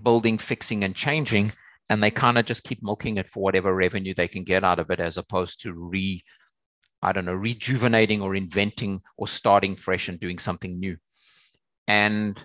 [0.00, 1.52] building, fixing, and changing.
[1.90, 4.78] And they kind of just keep milking it for whatever revenue they can get out
[4.78, 6.22] of it, as opposed to re,
[7.02, 10.96] I don't know, rejuvenating or inventing or starting fresh and doing something new.
[11.88, 12.42] And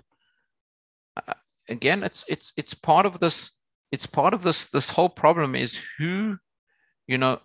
[1.16, 1.34] uh,
[1.70, 3.52] again, it's it's it's part of this.
[3.92, 4.68] It's part of this.
[4.70, 6.38] This whole problem is who,
[7.08, 7.40] you know,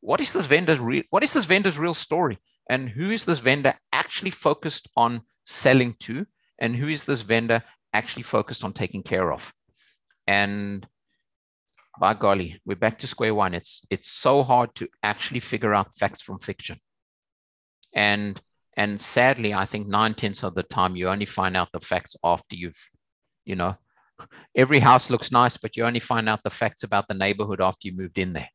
[0.00, 1.04] what is this vendor's real?
[1.10, 2.38] What is this vendor's real story?
[2.68, 6.26] And who is this vendor actually focused on selling to?
[6.58, 9.52] And who is this vendor actually focused on taking care of.
[10.26, 10.86] And
[11.98, 13.54] by golly, we're back to square one.
[13.54, 16.76] It's it's so hard to actually figure out facts from fiction.
[17.94, 18.40] And
[18.76, 22.16] and sadly, I think nine tenths of the time you only find out the facts
[22.24, 22.78] after you've,
[23.44, 23.76] you know,
[24.56, 27.88] every house looks nice, but you only find out the facts about the neighborhood after
[27.88, 28.48] you moved in there.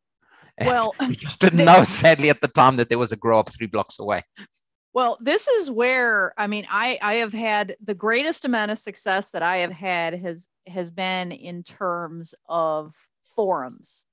[0.66, 3.54] Well, you just didn't know, sadly, at the time that there was a grow up
[3.54, 4.24] three blocks away.
[4.92, 9.30] Well, this is where I mean, I I have had the greatest amount of success
[9.32, 12.96] that I have had has has been in terms of
[13.38, 14.04] forums.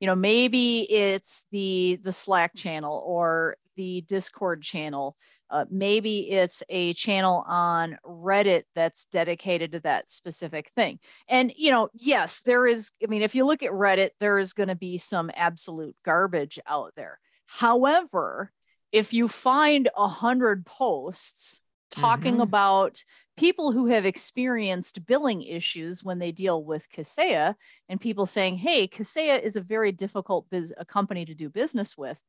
[0.00, 5.14] You know, maybe it's the the Slack channel or the Discord channel.
[5.50, 11.00] Uh, maybe it's a channel on Reddit that's dedicated to that specific thing.
[11.28, 14.52] And, you know, yes, there is, I mean, if you look at Reddit, there is
[14.52, 17.18] going to be some absolute garbage out there.
[17.46, 18.52] However,
[18.92, 21.60] if you find a hundred posts
[21.90, 22.42] talking mm-hmm.
[22.42, 23.02] about
[23.40, 27.54] people who have experienced billing issues when they deal with Kaseya
[27.88, 31.96] and people saying, hey, Kaseya is a very difficult biz- a company to do business
[31.96, 32.20] with,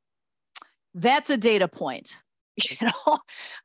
[0.95, 2.15] that's a data point.
[2.69, 3.17] You know,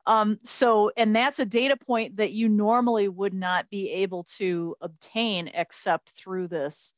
[0.07, 4.75] um, so and that's a data point that you normally would not be able to
[4.79, 6.93] obtain except through this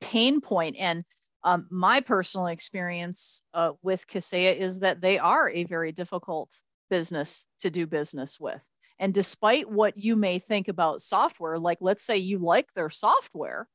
[0.00, 0.76] pain point.
[0.78, 1.04] And
[1.42, 6.48] um, my personal experience uh, with Kaseya is that they are a very difficult
[6.88, 8.62] business to do business with.
[9.02, 13.66] And despite what you may think about software, like let's say you like their software,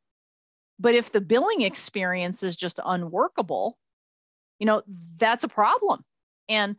[0.80, 3.78] but if the billing experience is just unworkable,
[4.58, 4.84] you know,
[5.18, 6.06] that's a problem.
[6.48, 6.78] And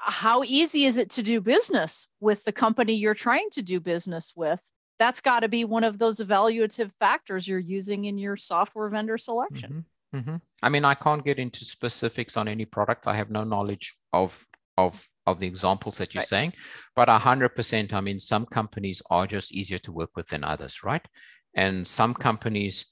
[0.00, 4.34] how easy is it to do business with the company you're trying to do business
[4.36, 4.60] with?
[5.00, 9.18] That's got to be one of those evaluative factors you're using in your software vendor
[9.18, 9.84] selection.
[10.14, 10.30] Mm-hmm.
[10.30, 10.36] Mm-hmm.
[10.62, 13.08] I mean, I can't get into specifics on any product.
[13.08, 14.46] I have no knowledge of
[14.76, 16.28] of of the examples that you're right.
[16.28, 16.52] saying,
[16.94, 17.92] but hundred percent.
[17.92, 21.06] I mean, some companies are just easier to work with than others, right?
[21.54, 22.86] And some companies.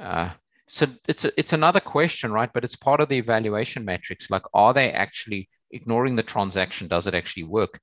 [0.00, 0.30] Uh,
[0.68, 2.50] so it's a, it's another question, right?
[2.52, 4.30] But it's part of the evaluation metrics.
[4.30, 6.88] Like, are they actually ignoring the transaction?
[6.88, 7.78] Does it actually work?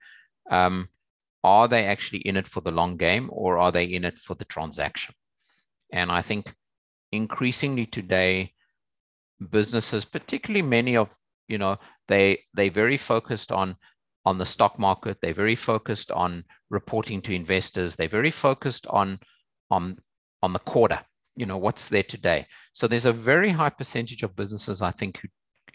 [0.49, 0.89] Um,
[1.43, 4.35] are they actually in it for the long game, or are they in it for
[4.35, 5.15] the transaction?
[5.91, 6.53] And I think
[7.11, 8.53] increasingly today,
[9.49, 11.15] businesses, particularly many of,
[11.51, 11.77] you know,
[12.07, 13.75] they they very focused on
[14.25, 15.17] on the stock market.
[15.21, 17.95] They're very focused on reporting to investors.
[17.95, 19.19] They're very focused on
[19.69, 19.97] on
[20.41, 21.01] on the quarter.
[21.35, 22.47] You know, what's there today.
[22.73, 25.27] So there's a very high percentage of businesses, I think, who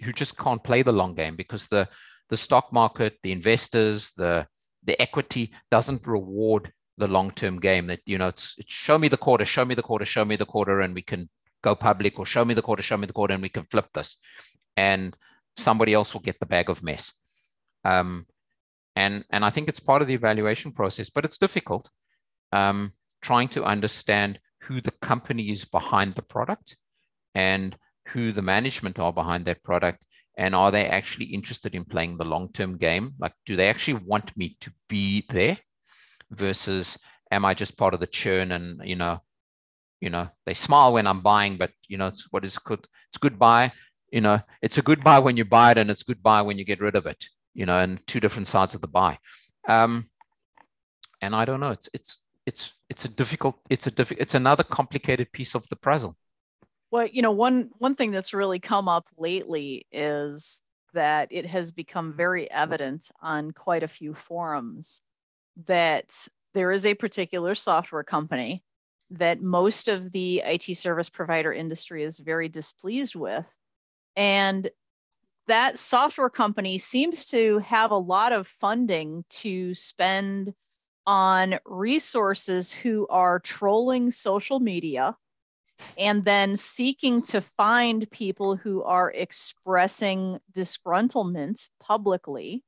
[0.05, 1.89] who just can't play the long game because the
[2.29, 4.47] the stock market, the investors, the
[4.85, 9.17] the equity doesn't reward the long-term game that you know it's, it's, show me the
[9.17, 11.29] quarter show me the quarter show me the quarter and we can
[11.63, 13.87] go public or show me the quarter show me the quarter and we can flip
[13.95, 14.19] this
[14.77, 15.17] and
[15.57, 17.13] somebody else will get the bag of mess.
[17.85, 18.27] Um,
[18.97, 21.91] and and i think it's part of the evaluation process but it's difficult
[22.53, 22.93] um,
[23.23, 26.77] trying to understand who the company is behind the product
[27.35, 27.77] and
[28.09, 30.07] who the management are behind that product.
[30.39, 33.15] And are they actually interested in playing the long-term game?
[33.19, 35.59] Like do they actually want me to be there
[36.31, 36.99] versus
[37.31, 39.21] am I just part of the churn and you know
[40.01, 43.19] you know they smile when i'm buying but you know it's what is good it's
[43.19, 43.73] good goodbye
[44.17, 46.57] you know it's a good buy when you buy it and it's good buy when
[46.57, 49.19] you get rid of it you know and two different sides of the buy
[49.69, 50.09] um
[51.21, 54.65] and i don't know it's it's it's it's a difficult it's a diff, it's another
[54.65, 56.17] complicated piece of the puzzle
[56.91, 60.63] well you know one one thing that's really come up lately is
[60.95, 65.03] that it has become very evident on quite a few forums
[65.67, 68.65] that there is a particular software company
[69.11, 73.47] that most of the IT service provider industry is very displeased with.
[74.17, 74.71] And
[75.47, 80.55] that software company seems to have a lot of funding to spend
[81.07, 85.17] on resources who are trolling social media
[85.99, 92.65] and then seeking to find people who are expressing disgruntlement publicly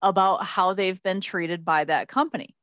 [0.00, 2.54] about how they've been treated by that company.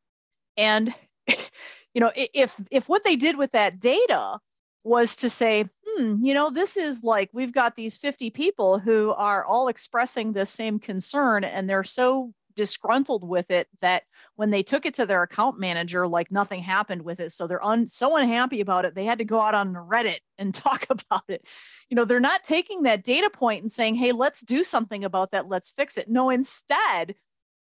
[0.58, 0.94] And
[1.28, 4.40] you know, if if what they did with that data
[4.84, 5.66] was to say,
[6.00, 10.34] hmm, you know, this is like we've got these 50 people who are all expressing
[10.34, 14.04] the same concern and they're so disgruntled with it that
[14.36, 17.32] when they took it to their account manager like nothing happened with it.
[17.32, 20.54] So they're un- so unhappy about it they had to go out on reddit and
[20.54, 21.46] talk about it.
[21.90, 25.32] You know they're not taking that data point and saying hey let's do something about
[25.32, 26.10] that let's fix it.
[26.10, 27.16] No instead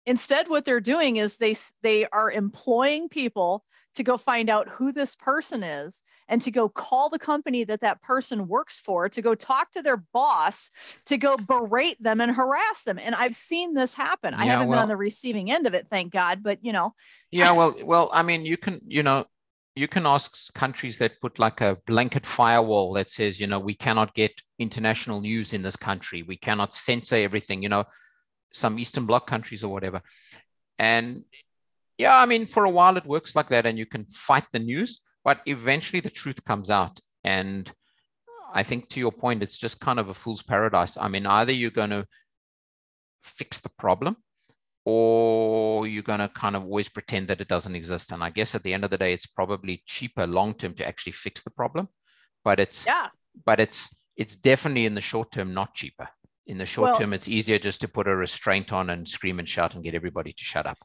[0.07, 3.65] instead what they're doing is they they are employing people
[3.95, 7.81] to go find out who this person is and to go call the company that
[7.81, 10.71] that person works for to go talk to their boss
[11.07, 12.99] to go berate them and harass them.
[12.99, 14.35] And i've seen this happen.
[14.35, 16.95] I haven't well, been on the receiving end of it thank god but you know.
[17.31, 19.25] Yeah well well i mean you can you know
[19.79, 23.75] you can ask countries that put like a blanket firewall that says you know we
[23.75, 26.23] cannot get international news in this country.
[26.23, 27.85] We cannot censor everything you know
[28.53, 30.03] some eastern bloc countries or whatever.
[30.79, 31.25] And
[31.99, 34.61] yeah, I mean, for a while it works like that and you can fight the
[34.61, 37.01] news, but eventually the truth comes out.
[37.25, 37.71] And
[38.55, 40.97] I think to your point, it's just kind of a fool's paradise.
[40.97, 42.07] I mean, either you're going to
[43.25, 44.17] fix the problem
[44.85, 48.13] or you're going to kind of always pretend that it doesn't exist.
[48.13, 50.87] And I guess at the end of the day, it's probably cheaper long term to
[50.87, 51.89] actually fix the problem.
[52.45, 53.09] But it's, yeah,
[53.45, 56.09] but it's, it's definitely in the short term not cheaper.
[56.47, 59.41] In the short well, term, it's easier just to put a restraint on and scream
[59.41, 60.79] and shout and get everybody to shut up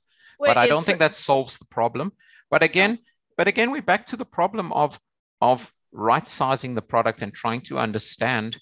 [0.48, 2.12] but I don't think that solves the problem.
[2.50, 3.00] But again,
[3.38, 5.00] but again, we're back to the problem of
[5.42, 8.58] of right sizing the product and trying to understand,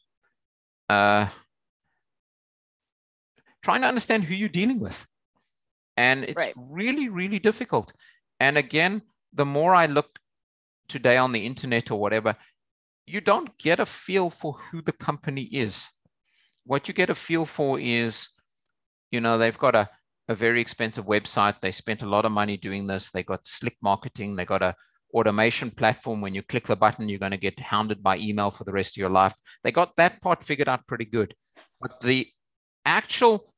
[0.89, 1.27] uh,
[3.63, 5.05] trying to understand who you're dealing with,
[5.97, 6.53] and it's right.
[6.55, 7.93] really really difficult.
[8.39, 9.01] And again,
[9.33, 10.19] the more I look
[10.87, 12.35] today on the internet or whatever,
[13.05, 15.87] you don't get a feel for who the company is.
[16.65, 18.29] What you get a feel for is,
[19.11, 19.89] you know, they've got a
[20.27, 21.59] a very expensive website.
[21.61, 23.11] They spent a lot of money doing this.
[23.11, 24.35] They got slick marketing.
[24.35, 24.75] They got a
[25.13, 26.21] automation platform.
[26.21, 28.95] When you click the button, you're going to get hounded by email for the rest
[28.95, 29.35] of your life.
[29.63, 31.35] They got that part figured out pretty good.
[31.79, 32.27] But the
[32.85, 33.53] actual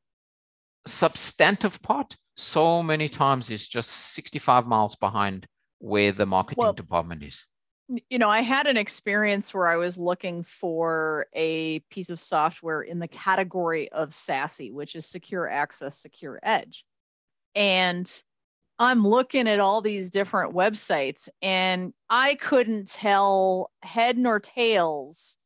[0.88, 5.48] substantive part, so many times is just 65 miles behind
[5.80, 7.46] where the marketing well, department is
[8.10, 12.82] you know, I had an experience where I was looking for a piece of software
[12.82, 16.86] in the category of SASE, which is secure access, secure edge.
[17.56, 18.10] And
[18.80, 25.38] I'm looking at all these different websites and I couldn't tell head nor tails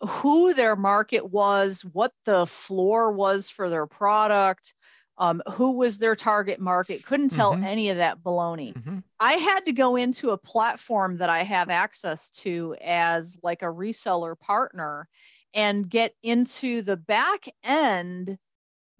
[0.00, 4.74] who their market was, what the floor was for their product,
[5.18, 7.64] um, who was their target market couldn't tell mm-hmm.
[7.64, 8.98] any of that baloney mm-hmm.
[9.20, 13.66] i had to go into a platform that i have access to as like a
[13.66, 15.08] reseller partner
[15.54, 18.38] and get into the back end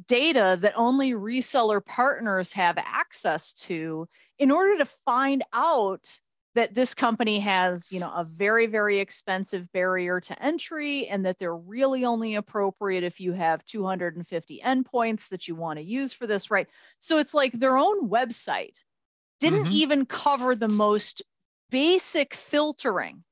[0.06, 4.08] data that only reseller partners have access to
[4.38, 6.18] in order to find out
[6.55, 11.38] that this company has you know a very very expensive barrier to entry and that
[11.38, 16.26] they're really only appropriate if you have 250 endpoints that you want to use for
[16.26, 18.82] this right so it's like their own website
[19.40, 19.72] didn't mm-hmm.
[19.72, 21.22] even cover the most
[21.70, 23.24] basic filtering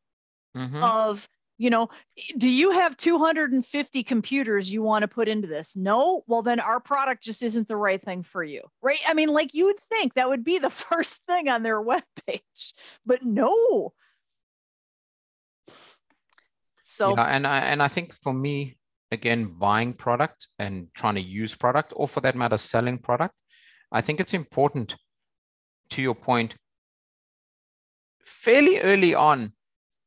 [0.57, 0.83] mm-hmm.
[0.83, 1.29] of
[1.63, 1.89] you know
[2.37, 5.77] do you have 250 computers you want to put into this?
[5.77, 6.25] No?
[6.27, 8.99] Well then our product just isn't the right thing for you right?
[9.07, 12.73] I mean like you would think that would be the first thing on their webpage
[13.07, 13.93] but no.
[16.83, 18.77] So yeah, and i and i think for me
[19.13, 23.35] again buying product and trying to use product or for that matter selling product
[23.93, 24.97] i think it's important
[25.91, 26.57] to your point
[28.27, 29.53] fairly early on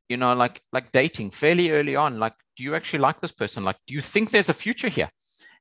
[0.10, 3.64] you know like like dating fairly early on like do you actually like this person?
[3.64, 5.10] Like do you think there's a future here?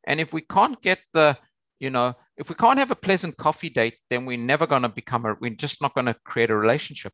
[0.06, 1.36] And if we can't get the
[1.80, 4.88] you know if we can't have a pleasant coffee date then we're never going to
[4.88, 7.12] become a we're just not going to create a relationship.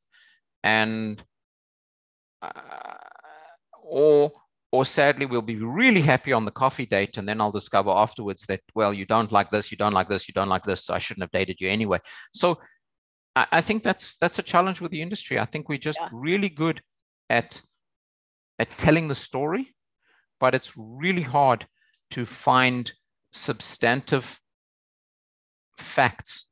[0.63, 1.23] And
[2.43, 2.51] uh,
[3.83, 4.33] or
[4.73, 8.45] or sadly we'll be really happy on the coffee date and then i'll discover afterwards
[8.47, 10.95] that well you don't like this you don't like this you don't like this so
[10.95, 11.99] i shouldn't have dated you anyway.
[12.33, 12.61] So
[13.37, 15.39] i, I think that's that's a challenge with the industry.
[15.39, 16.09] I think we're just yeah.
[16.13, 16.81] really good
[17.31, 17.63] at
[18.59, 19.75] at telling the story
[20.39, 21.67] but it's really hard
[22.11, 22.93] to find
[23.33, 24.41] substantive
[25.79, 26.49] facts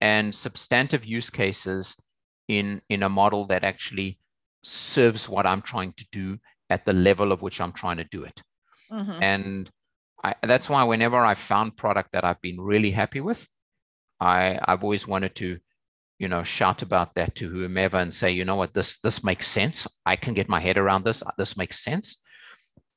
[0.00, 2.00] and substantive use cases
[2.48, 4.18] in in a model that actually
[4.62, 6.38] serves what i'm trying to do
[6.70, 8.42] at the level of which I'm trying to do it.
[8.90, 9.22] Mm-hmm.
[9.22, 9.70] And
[10.22, 13.46] I, that's why whenever I found product that I've been really happy with,
[14.20, 15.58] I, I've always wanted to,
[16.20, 19.46] you know, shout about that to whomever and say, you know what, this this makes
[19.48, 19.86] sense.
[20.04, 21.22] I can get my head around this.
[21.38, 22.22] This makes sense.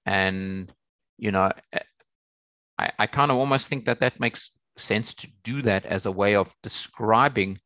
[0.06, 0.72] And
[1.18, 1.50] you know,
[2.78, 6.12] I, I kind of almost think that that makes sense to do that as a
[6.12, 7.60] way of describing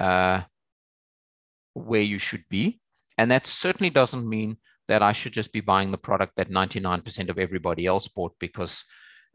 [0.00, 0.42] uh,
[1.74, 2.80] where you should be.
[3.16, 4.56] And that certainly doesn't mean
[4.88, 8.82] that I should just be buying the product that 99% of everybody else bought because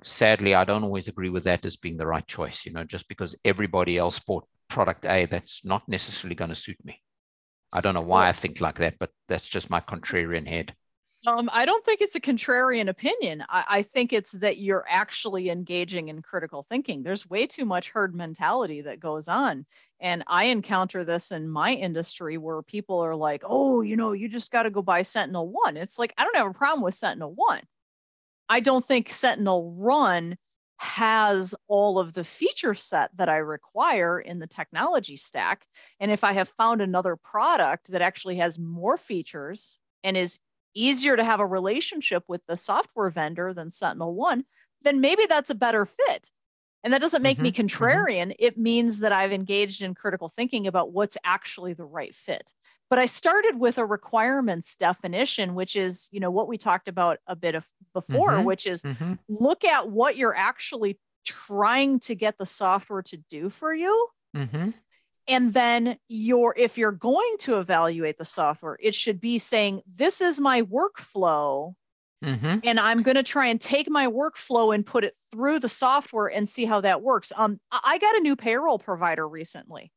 [0.04, 2.66] sadly I don't always agree with that as being the right choice.
[2.66, 6.84] You know, just because everybody else bought product A, that's not necessarily going to suit
[6.84, 7.02] me.
[7.72, 10.74] I don't know why I think like that, but that's just my contrarian head.
[11.28, 13.44] Um, I don't think it's a contrarian opinion.
[13.50, 17.02] I, I, think it's that you're actually engaging in critical thinking.
[17.02, 19.66] There's way too much herd mentality that goes on.
[20.00, 24.30] And I encounter this in my industry where people are like, oh, you know, you
[24.30, 25.78] just got to go buy SentinelOne.
[25.78, 27.62] It's like, I don't have a problem with SentinelOne.
[28.48, 30.36] I don't think SentinelOne
[30.78, 35.66] has all of the feature set that I require in the technology stack.
[36.00, 40.40] And if I have found another product that actually has more features and is
[40.74, 44.44] easier to have a relationship with the software vendor than SentinelOne,
[44.82, 46.32] then maybe that's a better fit.
[46.84, 47.66] And that doesn't make mm-hmm, me mm-hmm.
[47.66, 48.28] contrarian.
[48.28, 48.46] Mm-hmm.
[48.46, 52.54] It means that I've engaged in critical thinking about what's actually the right fit.
[52.90, 57.18] But I started with a requirements definition, which is, you know, what we talked about
[57.26, 59.14] a bit of before, mm-hmm, which is mm-hmm.
[59.28, 64.08] look at what you're actually trying to get the software to do for you.
[64.36, 64.70] Mm-hmm.
[65.28, 70.22] And then you're if you're going to evaluate the software, it should be saying, this
[70.22, 71.74] is my workflow
[72.24, 72.60] Mm-hmm.
[72.64, 76.28] And I'm going to try and take my workflow and put it through the software
[76.28, 77.32] and see how that works.
[77.36, 79.92] Um, I got a new payroll provider recently.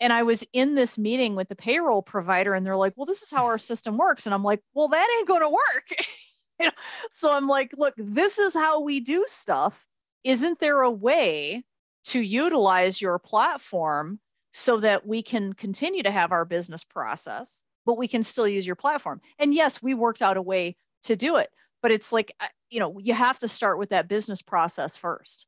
[0.00, 3.22] And I was in this meeting with the payroll provider, and they're like, Well, this
[3.22, 4.26] is how our system works.
[4.26, 5.88] And I'm like, Well, that ain't going to work.
[6.60, 6.72] you know?
[7.10, 9.86] So I'm like, Look, this is how we do stuff.
[10.24, 11.64] Isn't there a way
[12.06, 14.20] to utilize your platform
[14.52, 18.66] so that we can continue to have our business process, but we can still use
[18.66, 19.20] your platform?
[19.38, 21.50] And yes, we worked out a way to do it
[21.82, 25.46] but it's like uh, you know you have to start with that business process first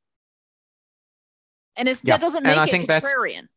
[1.75, 2.15] and it's yeah.
[2.15, 3.47] that doesn't make and it contrarian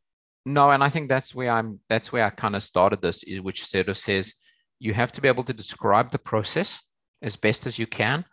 [0.45, 3.41] no and i think that's where i'm that's where i kind of started this is
[3.41, 4.35] which sort of says
[4.79, 6.91] you have to be able to describe the process
[7.23, 8.25] as best as you can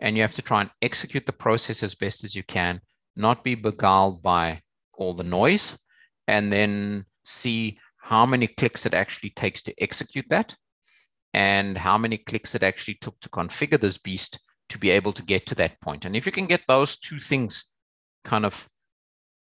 [0.00, 2.80] and you have to try and execute the process as best as you can
[3.16, 4.60] not be beguiled by
[4.94, 5.76] all the noise
[6.26, 10.54] and then see how many clicks it actually takes to execute that
[11.34, 14.38] and how many clicks it actually took to configure this beast
[14.68, 16.04] to be able to get to that point.
[16.04, 17.64] And if you can get those two things
[18.24, 18.68] kind of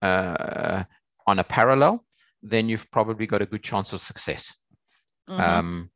[0.03, 0.85] uh,
[1.27, 2.05] on a parallel,
[2.43, 4.55] then you've probably got a good chance of success.
[5.29, 5.41] Mm-hmm.
[5.41, 5.91] Um,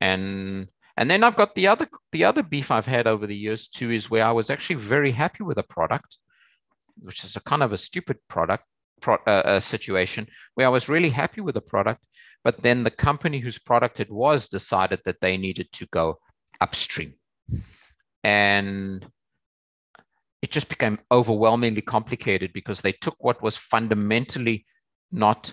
[0.00, 3.68] and and then I've got the other the other beef I've had over the years
[3.68, 6.18] too is where I was actually very happy with a product,
[6.98, 8.64] which is a kind of a stupid product
[9.00, 12.00] pro, uh, uh, situation where I was really happy with the product,
[12.44, 16.18] but then the company whose product it was decided that they needed to go
[16.60, 17.14] upstream.
[18.22, 19.06] And
[20.42, 24.64] it just became overwhelmingly complicated because they took what was fundamentally
[25.12, 25.52] not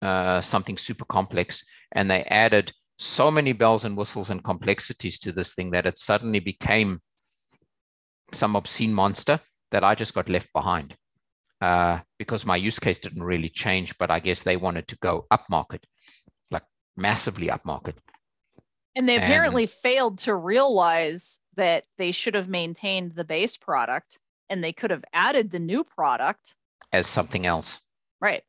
[0.00, 5.32] uh, something super complex and they added so many bells and whistles and complexities to
[5.32, 6.98] this thing that it suddenly became
[8.32, 9.40] some obscene monster
[9.70, 10.96] that I just got left behind
[11.60, 15.26] uh, because my use case didn't really change, but I guess they wanted to go
[15.32, 15.80] upmarket,
[16.50, 16.64] like
[16.96, 17.94] massively upmarket.
[18.98, 24.18] And they apparently and, failed to realize that they should have maintained the base product
[24.50, 26.56] and they could have added the new product
[26.92, 27.80] as something else.
[28.20, 28.42] Right.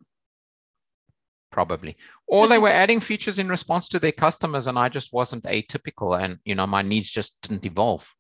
[1.52, 1.98] Probably.
[2.28, 5.14] Or so they were a- adding features in response to their customers and I just
[5.14, 8.12] wasn't atypical and you know my needs just didn't evolve.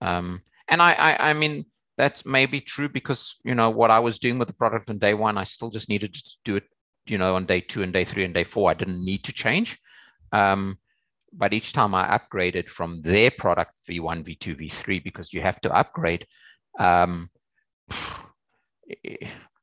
[0.00, 1.64] Um, and I, I I mean
[1.96, 5.14] that's maybe true because you know what I was doing with the product on day
[5.14, 6.64] one, I still just needed to do it,
[7.06, 8.68] you know, on day two and day three and day four.
[8.68, 9.78] I didn't need to change.
[10.32, 10.78] Um,
[11.36, 15.74] but each time I upgraded from their product V1, V2, V3, because you have to
[15.74, 16.26] upgrade,
[16.78, 17.30] um,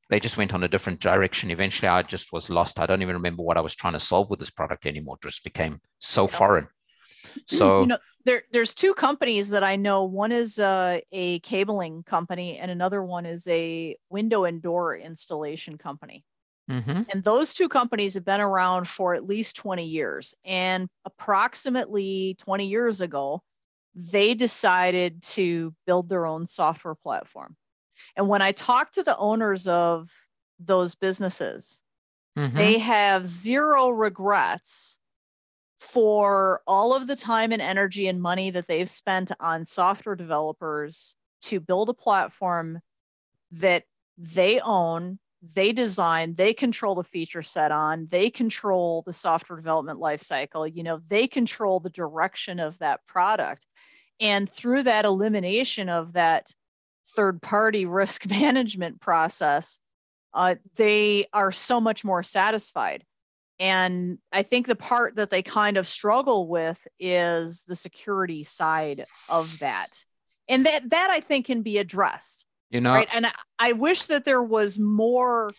[0.10, 1.52] they just went on a different direction.
[1.52, 2.80] Eventually, I just was lost.
[2.80, 5.18] I don't even remember what I was trying to solve with this product anymore.
[5.22, 6.68] It just became so foreign.
[7.48, 10.04] So you know, there, there's two companies that I know.
[10.04, 15.78] One is uh, a cabling company, and another one is a window and door installation
[15.78, 16.26] company.
[16.72, 17.02] Mm-hmm.
[17.12, 20.34] And those two companies have been around for at least 20 years.
[20.46, 23.42] And approximately 20 years ago,
[23.94, 27.58] they decided to build their own software platform.
[28.16, 30.10] And when I talk to the owners of
[30.60, 31.84] those businesses,
[32.38, 32.56] mm-hmm.
[32.56, 34.98] they have zero regrets
[35.80, 41.16] for all of the time and energy and money that they've spent on software developers
[41.42, 42.80] to build a platform
[43.52, 43.84] that
[44.18, 50.00] they own they design they control the feature set on they control the software development
[50.00, 53.66] lifecycle you know they control the direction of that product.
[54.20, 56.54] And through that elimination of that
[57.16, 59.80] third party risk management process
[60.34, 63.04] uh, they are so much more satisfied.
[63.60, 69.06] And i think the part that they kind of struggle with is the security side
[69.28, 69.90] of that.
[70.48, 72.94] And that that i think can be addressed you know?
[72.94, 73.28] Right and
[73.60, 75.52] I, wish that there was more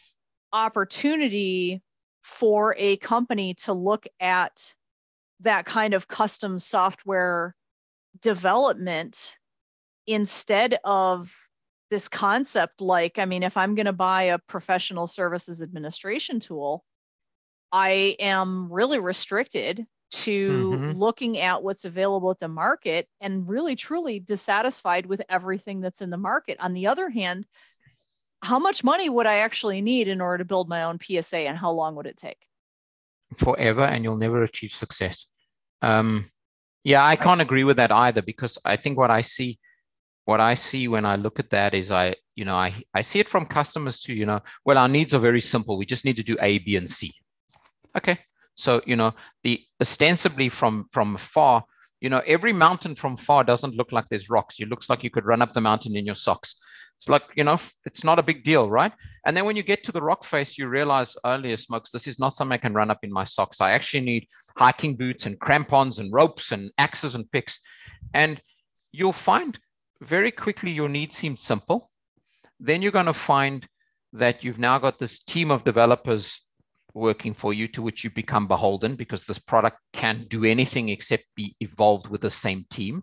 [0.52, 1.82] opportunity
[2.22, 4.72] for a company to look at
[5.40, 7.54] that kind of custom software
[8.20, 9.36] development
[10.06, 11.32] instead of
[11.90, 16.84] this concept like i mean if i'm going to buy a professional services administration tool
[17.70, 20.98] i am really restricted to mm-hmm.
[20.98, 26.10] looking at what's available at the market and really truly dissatisfied with everything that's in
[26.10, 26.58] the market.
[26.60, 27.46] On the other hand,
[28.42, 31.56] how much money would I actually need in order to build my own PSA and
[31.56, 32.46] how long would it take?
[33.38, 35.26] Forever, and you'll never achieve success.
[35.80, 36.26] Um,
[36.84, 39.58] yeah, I can't agree with that either because I think what I see,
[40.26, 43.20] what I see when I look at that is I, you know, I, I see
[43.20, 45.78] it from customers too, you know, well, our needs are very simple.
[45.78, 47.12] We just need to do A, B, and C.
[47.96, 48.18] Okay,
[48.54, 51.64] so, you know, the ostensibly from from far,
[52.00, 54.60] you know, every mountain from far doesn't look like there's rocks.
[54.60, 56.56] It looks like you could run up the mountain in your socks.
[56.98, 58.92] It's like, you know, it's not a big deal, right?
[59.26, 62.20] And then when you get to the rock face, you realize earlier smokes, this is
[62.20, 63.60] not something I can run up in my socks.
[63.60, 67.60] I actually need hiking boots and crampons and ropes and axes and picks.
[68.14, 68.40] And
[68.92, 69.58] you'll find
[70.00, 71.90] very quickly your needs seem simple.
[72.60, 73.66] Then you're going to find
[74.12, 76.40] that you've now got this team of developers
[76.94, 81.24] working for you to which you become beholden because this product can't do anything except
[81.34, 83.02] be evolved with the same team.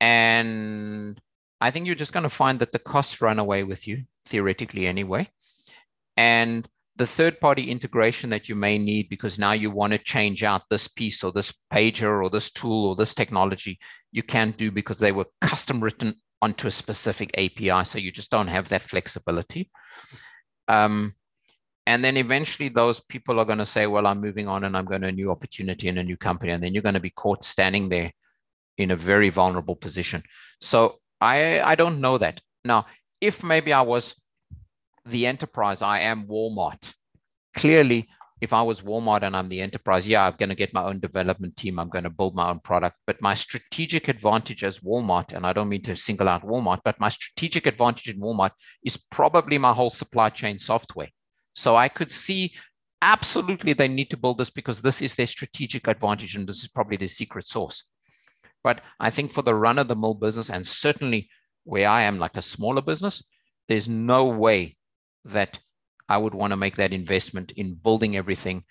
[0.00, 1.20] And
[1.60, 4.86] I think you're just going to find that the costs run away with you, theoretically,
[4.86, 5.28] anyway.
[6.16, 10.42] And the third party integration that you may need because now you want to change
[10.42, 13.78] out this piece or this pager or this tool or this technology,
[14.10, 17.84] you can't do because they were custom written onto a specific API.
[17.84, 19.70] So you just don't have that flexibility.
[20.68, 21.14] Um,
[21.86, 24.84] and then eventually those people are going to say well i'm moving on and i'm
[24.84, 27.10] going to a new opportunity in a new company and then you're going to be
[27.10, 28.12] caught standing there
[28.78, 30.22] in a very vulnerable position.
[30.60, 32.40] So i i don't know that.
[32.64, 32.86] Now
[33.20, 34.20] if maybe i was
[35.04, 36.94] the enterprise i am walmart.
[37.54, 38.08] Clearly
[38.40, 40.98] if i was walmart and i'm the enterprise yeah i'm going to get my own
[40.98, 42.96] development team i'm going to build my own product.
[43.06, 46.98] But my strategic advantage as walmart and i don't mean to single out walmart but
[46.98, 48.52] my strategic advantage in walmart
[48.84, 51.10] is probably my whole supply chain software
[51.54, 52.52] so I could see
[53.00, 56.68] absolutely they need to build this because this is their strategic advantage and this is
[56.68, 57.88] probably the secret source.
[58.62, 61.28] But I think for the run of the mill business, and certainly
[61.64, 63.24] where I am like a smaller business,
[63.68, 64.76] there's no way
[65.24, 65.58] that
[66.08, 68.64] I would want to make that investment in building everything.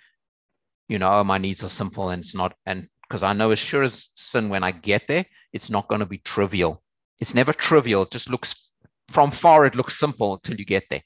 [0.88, 3.60] You know, oh, my needs are simple and it's not, and because I know as
[3.60, 6.82] sure as sin when I get there, it's not going to be trivial.
[7.20, 8.04] It's never trivial.
[8.04, 8.72] It just looks
[9.10, 11.04] from far, it looks simple until you get there.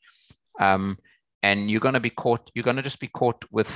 [0.59, 0.97] Um,
[1.45, 3.71] and you're going to be caught you're going to just be caught with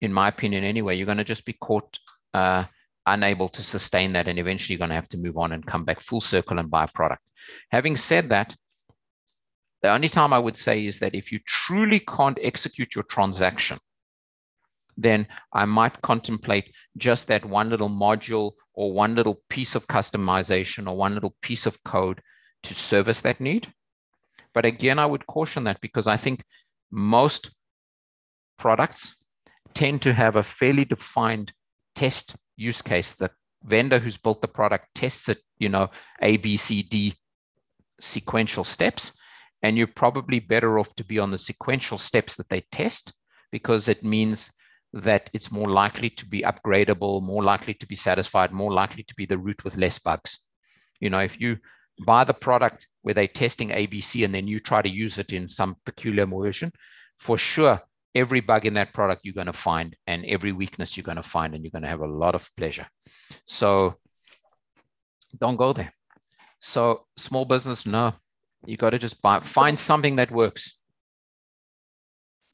[0.00, 1.98] in my opinion anyway you're going to just be caught
[2.34, 2.62] uh,
[3.06, 5.84] unable to sustain that and eventually you're going to have to move on and come
[5.84, 7.22] back full circle and buy a product.
[7.70, 8.54] Having said that
[9.82, 13.78] the only time i would say is that if you truly can't execute your transaction
[14.96, 16.66] then i might contemplate
[16.98, 21.64] just that one little module or one little piece of customization or one little piece
[21.66, 22.20] of code
[22.62, 23.72] to service that need.
[24.52, 26.44] But again i would caution that because i think
[26.90, 27.50] most
[28.58, 29.22] products
[29.74, 31.52] tend to have a fairly defined
[31.94, 33.14] test use case.
[33.14, 33.30] The
[33.64, 37.14] vendor who's built the product tests it, you know, A, B, C, D
[38.00, 39.16] sequential steps.
[39.62, 43.12] And you're probably better off to be on the sequential steps that they test
[43.52, 44.52] because it means
[44.92, 49.14] that it's more likely to be upgradable, more likely to be satisfied, more likely to
[49.14, 50.40] be the route with less bugs.
[50.98, 51.58] You know, if you
[52.04, 55.48] buy the product where they're testing ABC and then you try to use it in
[55.48, 56.72] some peculiar version,
[57.18, 57.80] for sure,
[58.14, 61.22] every bug in that product you're going to find and every weakness you're going to
[61.22, 62.86] find and you're going to have a lot of pleasure.
[63.46, 63.94] So
[65.38, 65.90] don't go there.
[66.60, 68.12] So small business, no,
[68.66, 70.78] you got to just buy, find something that works.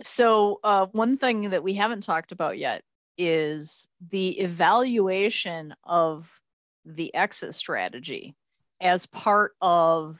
[0.02, 2.82] So uh, one thing that we haven't talked about yet
[3.16, 6.30] is the evaluation of
[6.84, 8.36] the exit strategy
[8.80, 10.18] as part of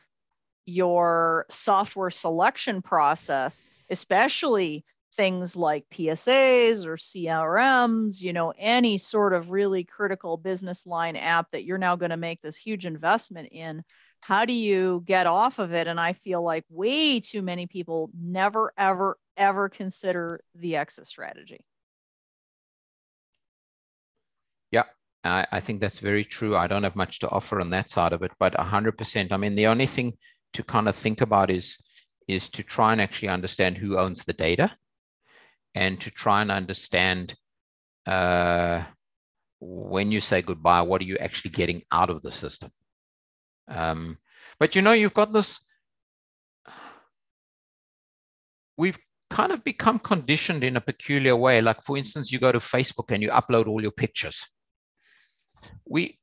[0.65, 4.85] your software selection process, especially
[5.17, 11.51] things like PSAs or CRMs, you know, any sort of really critical business line app
[11.53, 13.83] that you're now going to make this huge investment in.
[14.21, 15.87] How do you get off of it?
[15.87, 21.65] And I feel like way too many people never, ever, ever consider the exit strategy.
[25.27, 26.57] I, I think that's very true.
[26.57, 29.33] I don't have much to offer on that side of it, but 100%.
[29.33, 30.13] I mean, the only thing
[30.55, 31.77] to kind of think about is
[32.29, 34.77] is to try and actually understand who owns the data
[35.77, 37.37] and to try and understand
[38.07, 38.83] uh,
[39.61, 42.71] when you say goodbye, what are you actually getting out of the system?
[43.69, 44.19] Um,
[44.59, 45.65] but you know, you've got this,
[48.77, 48.99] we've
[49.31, 51.61] kind of become conditioned in a peculiar way.
[51.61, 54.45] Like, for instance, you go to Facebook and you upload all your pictures.
[55.89, 56.19] We,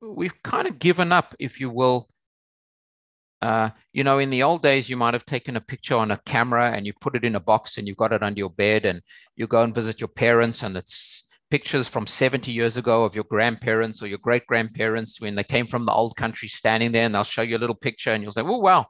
[0.00, 2.08] we've kind of given up, if you will,
[3.42, 6.20] uh, you know, in the old days, you might have taken a picture on a
[6.24, 8.86] camera and you put it in a box and you've got it under your bed
[8.86, 9.02] and
[9.36, 13.24] you go and visit your parents and it's pictures from 70 years ago of your
[13.24, 17.14] grandparents or your great grandparents when they came from the old country standing there and
[17.14, 18.86] they'll show you a little picture and you'll say, oh, wow,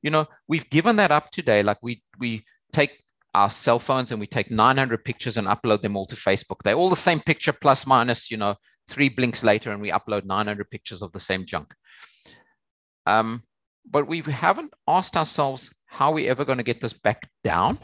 [0.00, 1.62] you know, we've given that up today.
[1.62, 5.96] Like we, we take our cell phones and we take 900 pictures and upload them
[5.96, 6.62] all to Facebook.
[6.64, 8.56] They're all the same picture plus minus, you know,
[8.88, 11.74] three blinks later and we upload 900 pictures of the same junk.
[13.06, 13.42] Um,
[13.88, 17.78] but we haven't asked ourselves how we're ever going to get this back down.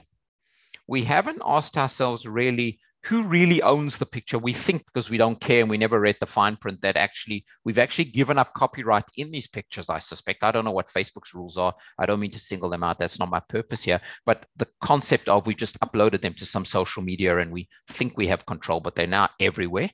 [0.88, 4.38] We haven't asked ourselves really who really owns the picture.
[4.38, 7.44] We think because we don't care and we never read the fine print that actually
[7.64, 9.88] we've actually given up copyright in these pictures.
[9.88, 10.42] I suspect.
[10.42, 11.74] I don't know what Facebook's rules are.
[11.98, 12.98] I don't mean to single them out.
[12.98, 14.00] That's not my purpose here.
[14.26, 18.16] But the concept of we just uploaded them to some social media and we think
[18.16, 19.90] we have control, but they're now everywhere.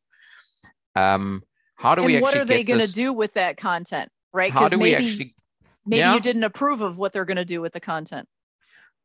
[0.97, 1.43] Um,
[1.77, 2.21] how do and we?
[2.21, 4.11] What are they going to do with that content?
[4.33, 4.53] Right?
[4.53, 5.03] How do maybe...
[5.03, 5.35] we actually
[5.87, 6.15] maybe yeah.
[6.15, 8.29] you didn't approve of what they're going to do with the content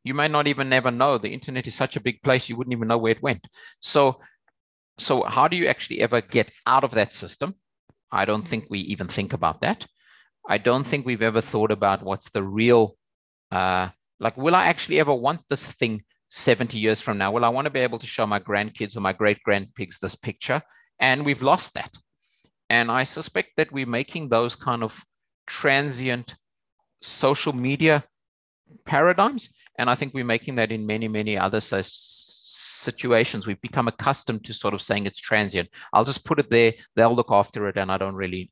[0.03, 2.73] you may not even never know the internet is such a big place you wouldn't
[2.73, 3.47] even know where it went
[3.79, 4.19] so
[4.97, 7.53] so how do you actually ever get out of that system
[8.11, 9.85] i don't think we even think about that
[10.47, 12.95] i don't think we've ever thought about what's the real
[13.51, 17.49] uh, like will i actually ever want this thing 70 years from now will i
[17.49, 20.61] want to be able to show my grandkids or my great grandkids this picture
[20.99, 21.91] and we've lost that
[22.69, 25.03] and i suspect that we're making those kind of
[25.47, 26.35] transient
[27.01, 28.03] social media
[28.85, 29.49] paradigms.
[29.77, 33.47] And I think we're making that in many, many other situations.
[33.47, 35.69] We've become accustomed to sort of saying it's transient.
[35.93, 36.73] I'll just put it there.
[36.95, 37.77] They'll look after it.
[37.77, 38.51] And I don't really,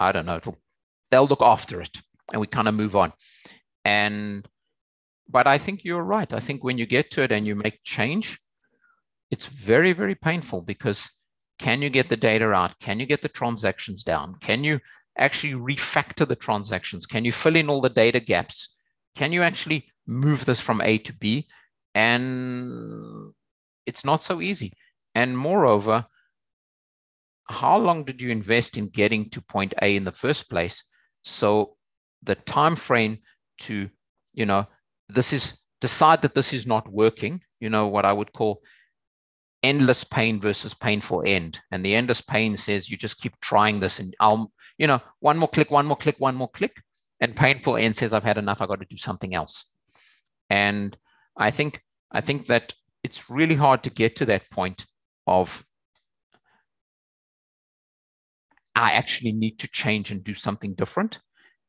[0.00, 0.40] I don't know,
[1.10, 2.00] they'll look after it.
[2.32, 3.12] And we kind of move on.
[3.84, 4.46] And,
[5.28, 6.32] but I think you're right.
[6.32, 8.38] I think when you get to it and you make change,
[9.30, 11.10] it's very, very painful because
[11.58, 12.78] can you get the data out?
[12.80, 14.34] Can you get the transactions down?
[14.40, 14.78] Can you
[15.16, 17.06] actually refactor the transactions?
[17.06, 18.74] Can you fill in all the data gaps?
[19.14, 21.46] Can you actually move this from A to B?
[21.94, 23.32] And
[23.86, 24.74] it's not so easy.
[25.14, 26.04] And moreover,
[27.48, 30.84] how long did you invest in getting to point A in the first place?
[31.24, 31.76] So
[32.22, 33.18] the time frame
[33.60, 33.88] to,
[34.34, 34.66] you know,
[35.08, 38.62] this is decide that this is not working, you know, what I would call
[39.62, 41.58] endless pain versus painful end.
[41.70, 45.38] And the endless pain says you just keep trying this and I'll, you know, one
[45.38, 46.82] more click, one more click, one more click.
[47.20, 49.72] And painful end says I've had enough, I've got to do something else.
[50.50, 50.96] And
[51.36, 51.82] I think
[52.12, 54.84] I think that it's really hard to get to that point
[55.26, 55.64] of
[58.74, 61.18] I actually need to change and do something different.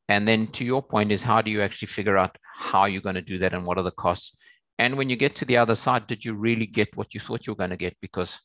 [0.09, 3.15] And then to your point is how do you actually figure out how you're going
[3.15, 4.37] to do that and what are the costs?
[4.79, 7.47] And when you get to the other side, did you really get what you thought
[7.47, 7.97] you were going to get?
[8.01, 8.39] Because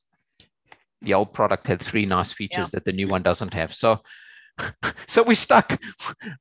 [1.02, 2.70] the old product had three nice features yeah.
[2.72, 3.74] that the new one doesn't have.
[3.74, 4.00] So,
[5.06, 5.78] so we stuck.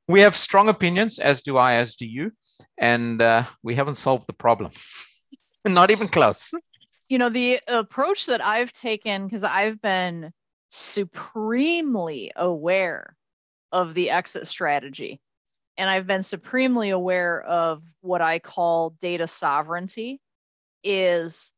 [0.08, 2.32] We have strong opinions, as do I, as do you,
[2.78, 4.70] and uh, we haven't solved the problem.
[5.66, 6.52] Not even close.
[7.08, 10.32] You know, the approach that I've taken, because I've been
[10.70, 13.16] supremely aware
[13.70, 15.20] of the exit strategy
[15.82, 20.20] and I've been supremely aware of what I call data sovereignty
[20.84, 21.52] is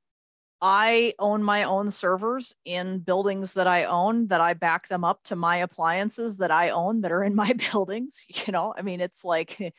[0.62, 5.24] I own my own servers in buildings that I own that I back them up
[5.24, 8.24] to my appliances that I own that are in my buildings.
[8.46, 9.74] You know, I mean, it's like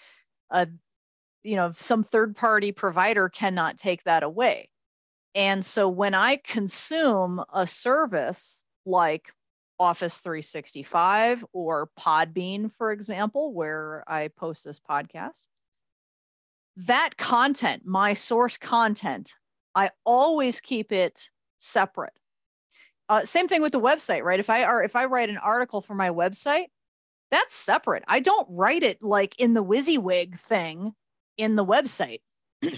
[0.51, 0.67] a,
[1.41, 4.69] you know, some third party provider cannot take that away.
[5.33, 9.33] And so when I consume a service like
[9.79, 15.45] Office 365 or Podbean, for example, where I post this podcast,
[16.77, 19.33] that content, my source content,
[19.73, 22.13] I always keep it separate.
[23.07, 24.39] Uh, same thing with the website, right?
[24.39, 26.65] If I are if I write an article for my website,
[27.29, 28.03] that's separate.
[28.07, 30.93] I don't write it like in the WYSIWYG thing
[31.37, 32.21] in the website.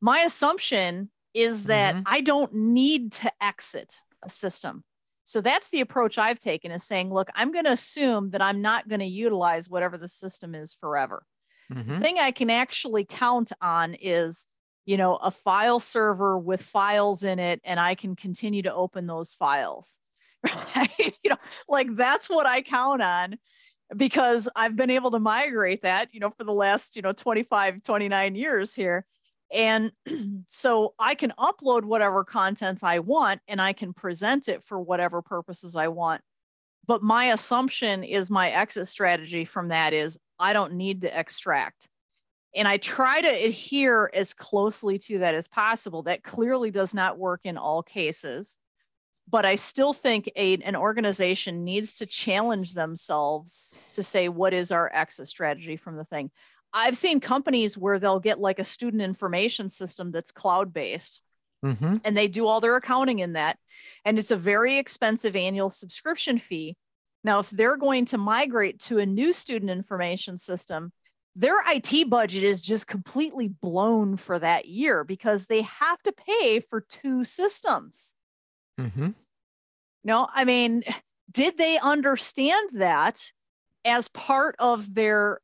[0.00, 2.02] my assumption is that mm-hmm.
[2.06, 4.84] I don't need to exit a system.
[5.24, 8.60] So that's the approach I've taken is saying, look, I'm going to assume that I'm
[8.60, 11.24] not going to utilize whatever the system is forever.
[11.72, 11.92] Mm-hmm.
[11.92, 14.46] The thing I can actually count on is
[14.84, 19.06] you know, a file server with files in it, and I can continue to open
[19.06, 19.98] those files.
[20.74, 21.14] Right?
[21.22, 21.36] you know,
[21.68, 23.38] like that's what I count on
[23.96, 27.84] because I've been able to migrate that, you know, for the last, you know, 25,
[27.84, 29.06] 29 years here.
[29.52, 29.92] And
[30.48, 35.22] so I can upload whatever content I want and I can present it for whatever
[35.22, 36.22] purposes I want.
[36.86, 41.88] But my assumption is my exit strategy from that is I don't need to extract.
[42.54, 46.02] And I try to adhere as closely to that as possible.
[46.02, 48.58] That clearly does not work in all cases.
[49.30, 54.72] But I still think a, an organization needs to challenge themselves to say, what is
[54.72, 56.30] our exit strategy from the thing?
[56.74, 61.20] I've seen companies where they'll get like a student information system that's cloud based.
[61.64, 61.96] Mm-hmm.
[62.04, 63.56] And they do all their accounting in that.
[64.04, 66.76] And it's a very expensive annual subscription fee.
[67.24, 70.92] Now, if they're going to migrate to a new student information system,
[71.36, 76.60] their IT budget is just completely blown for that year because they have to pay
[76.60, 78.12] for two systems.
[78.78, 79.10] Mm-hmm.
[80.04, 80.82] No, I mean,
[81.30, 83.30] did they understand that
[83.84, 85.40] as part of their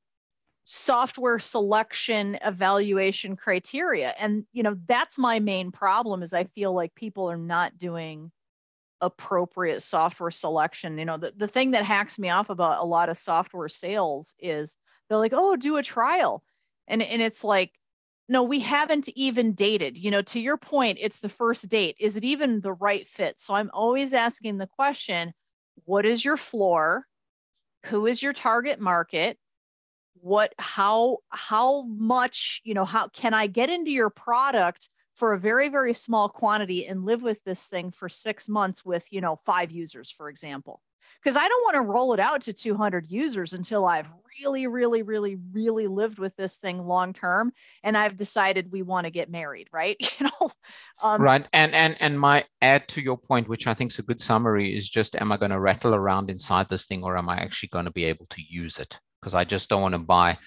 [0.71, 4.15] software selection evaluation criteria?
[4.19, 8.31] And you know, that's my main problem is I feel like people are not doing
[9.01, 10.99] appropriate software selection.
[10.99, 14.35] You know, the, the thing that hacks me off about a lot of software sales
[14.39, 14.77] is
[15.09, 16.43] they're like, oh, do a trial.
[16.87, 17.73] And, and it's like,
[18.29, 19.97] no, we haven't even dated.
[19.97, 21.97] You know, to your point, it's the first date.
[21.99, 23.41] Is it even the right fit?
[23.41, 25.33] So I'm always asking the question
[25.85, 27.07] what is your floor?
[27.87, 29.39] Who is your target market?
[30.21, 35.39] What, how, how much, you know, how can I get into your product for a
[35.39, 39.41] very, very small quantity and live with this thing for six months with, you know,
[39.45, 40.81] five users, for example?
[41.23, 44.09] because I don't want to roll it out to 200 users until I've
[44.41, 47.53] really, really, really, really lived with this thing long term,
[47.83, 49.97] and I've decided we want to get married, right?
[50.19, 50.51] You know,
[51.03, 51.47] um, right.
[51.53, 54.77] And and and my add to your point, which I think is a good summary,
[54.77, 57.69] is just: Am I going to rattle around inside this thing, or am I actually
[57.69, 58.99] going to be able to use it?
[59.29, 60.39] Because I just don't want to buy,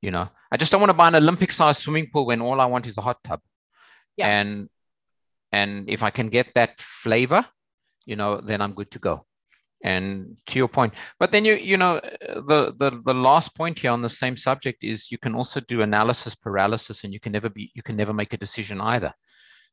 [0.00, 2.66] you know, I just don't want to buy an Olympic-sized swimming pool when all I
[2.66, 3.40] want is a hot tub.
[4.16, 4.28] Yeah.
[4.28, 4.68] And
[5.50, 7.44] and if I can get that flavor,
[8.06, 9.26] you know, then I'm good to go
[9.82, 11.98] and to your point but then you you know
[12.50, 15.80] the, the the last point here on the same subject is you can also do
[15.80, 19.10] analysis paralysis and you can never be you can never make a decision either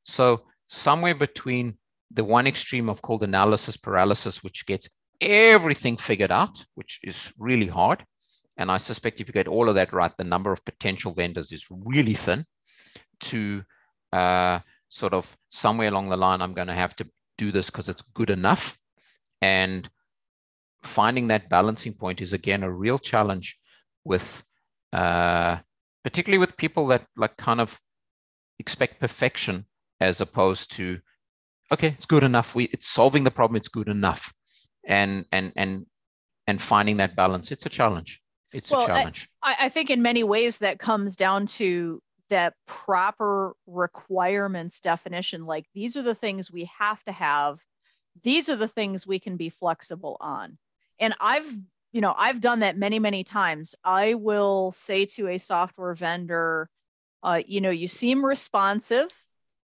[0.04, 1.78] so somewhere between
[2.12, 4.88] the one extreme of called analysis paralysis which gets
[5.20, 8.02] everything figured out which is really hard
[8.58, 11.52] and i suspect if you get all of that right the number of potential vendors
[11.52, 12.46] is really thin
[13.20, 13.64] to
[14.14, 17.06] uh, sort of somewhere along the line i'm going to have to
[17.38, 18.78] do this because it's good enough.
[19.42, 19.90] And
[20.84, 23.58] finding that balancing point is again a real challenge
[24.04, 24.44] with
[24.94, 25.58] uh,
[26.04, 27.80] particularly with people that like kind of
[28.60, 29.66] expect perfection
[30.00, 31.00] as opposed to
[31.72, 32.56] okay it's good enough.
[32.56, 34.34] We it's solving the problem it's good enough.
[34.88, 35.86] And and and
[36.48, 38.22] and finding that balance it's a challenge
[38.58, 42.54] it's well, a challenge I, I think in many ways that comes down to that
[42.66, 47.60] proper requirements definition like these are the things we have to have
[48.24, 50.58] these are the things we can be flexible on
[51.00, 51.48] and I've,
[51.92, 53.76] you know, I've done that many, many times.
[53.84, 56.70] I will say to a software vendor,
[57.24, 59.08] uh, you know, you seem responsive.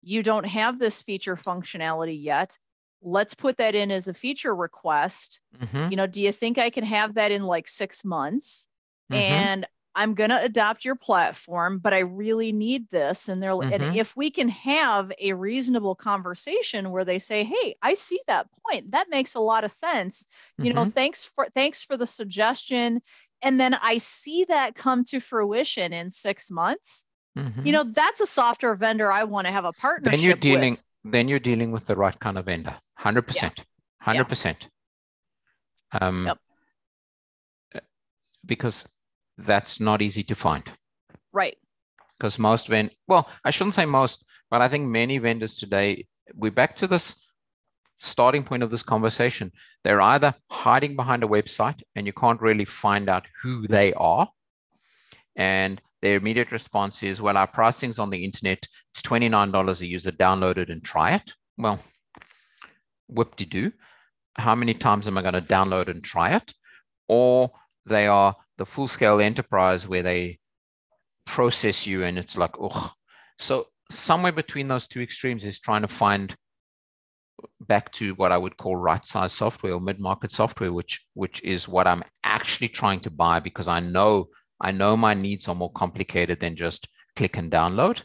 [0.01, 2.57] You don't have this feature functionality yet.
[3.01, 5.41] Let's put that in as a feature request.
[5.59, 5.91] Mm-hmm.
[5.91, 8.67] You know, do you think I can have that in like six months?
[9.13, 9.33] Mm-hmm.
[9.33, 13.29] And I'm going to adopt your platform, but I really need this.
[13.29, 13.73] And they're, mm-hmm.
[13.73, 18.47] and if we can have a reasonable conversation where they say, Hey, I see that
[18.65, 18.91] point.
[18.91, 20.23] That makes a lot of sense.
[20.23, 20.65] Mm-hmm.
[20.65, 20.89] You know, mm-hmm.
[20.91, 23.01] thanks for, thanks for the suggestion.
[23.43, 27.05] And then I see that come to fruition in six months.
[27.37, 27.65] mm-hmm.
[27.65, 30.73] you know that's a software vendor i want to have a partnership then you're dealing
[30.73, 30.83] with.
[31.03, 33.63] then you're dealing with the right kind of vendor 100%
[34.03, 34.67] 100%
[35.99, 37.83] um yep.
[38.45, 38.92] because
[39.37, 40.63] that's not easy to find.
[41.31, 41.57] Right.
[42.17, 46.05] Because most vend well i shouldn't say most but i think many vendors today
[46.35, 47.23] we're back to this
[47.95, 49.51] starting point of this conversation.
[49.83, 54.29] They're either hiding behind a website and you can't really find out who they are
[55.35, 58.65] and their immediate response is well our pricing's on the internet.
[58.93, 60.11] It's $29 a user.
[60.11, 61.33] Download it and try it.
[61.57, 61.79] Well
[63.07, 63.71] whoop-de-doo.
[64.35, 66.53] How many times am i going to download and try it?
[67.07, 67.51] Or
[67.85, 70.39] they are the full scale enterprise where they
[71.25, 72.91] process you and it's like oh
[73.39, 76.35] so somewhere between those two extremes is trying to find
[77.61, 81.41] back to what i would call right size software or mid market software which which
[81.43, 84.27] is what i'm actually trying to buy because i know
[84.61, 88.03] i know my needs are more complicated than just click and download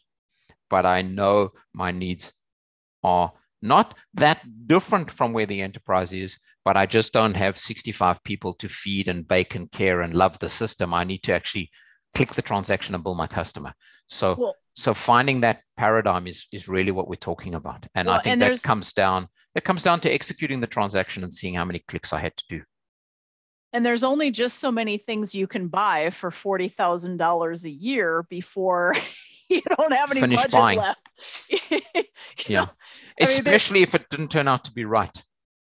[0.71, 2.33] but i know my needs
[3.03, 3.33] are
[3.63, 6.39] not that different from where the enterprise is
[6.69, 10.39] but I just don't have 65 people to feed and bake and care and love
[10.39, 10.93] the system.
[10.93, 11.71] I need to actually
[12.15, 13.73] click the transaction and bill my customer.
[14.09, 17.87] So well, so finding that paradigm is is really what we're talking about.
[17.95, 21.25] And well, I think and that comes down it comes down to executing the transaction
[21.25, 22.63] and seeing how many clicks I had to do.
[23.73, 27.71] And there's only just so many things you can buy for forty thousand dollars a
[27.71, 28.95] year before
[29.49, 30.79] you don't have any Finish budget buying.
[30.81, 31.01] left.
[32.47, 32.71] yeah, know?
[33.23, 35.25] especially mean, if it didn't turn out to be right.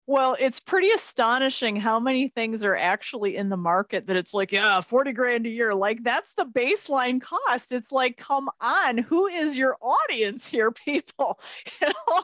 [0.06, 4.51] Well, it's pretty astonishing how many things are actually in the market that it's like,
[4.51, 5.74] yeah, 40 grand a year.
[5.74, 7.72] Like that's the baseline cost.
[7.72, 11.39] It's like, come on, who is your audience here, people?
[11.82, 12.24] You know,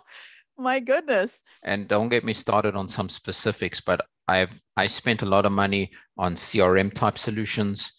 [0.58, 1.42] my goodness.
[1.64, 5.54] And don't get me started on some specifics, but I've I spent a lot of
[5.54, 7.94] money on CRM type solutions.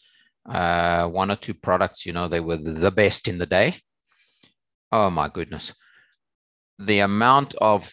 [0.47, 3.77] Uh, one or two products, you know, they were the best in the day.
[4.93, 5.75] Oh my goodness.
[6.79, 7.93] The amount of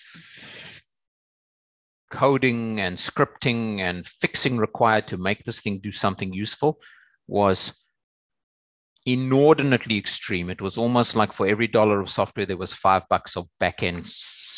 [2.09, 6.79] coding and scripting and fixing required to make this thing do something useful
[7.27, 7.83] was
[9.05, 10.49] inordinately extreme.
[10.49, 14.05] It was almost like for every dollar of software, there was five bucks of back-end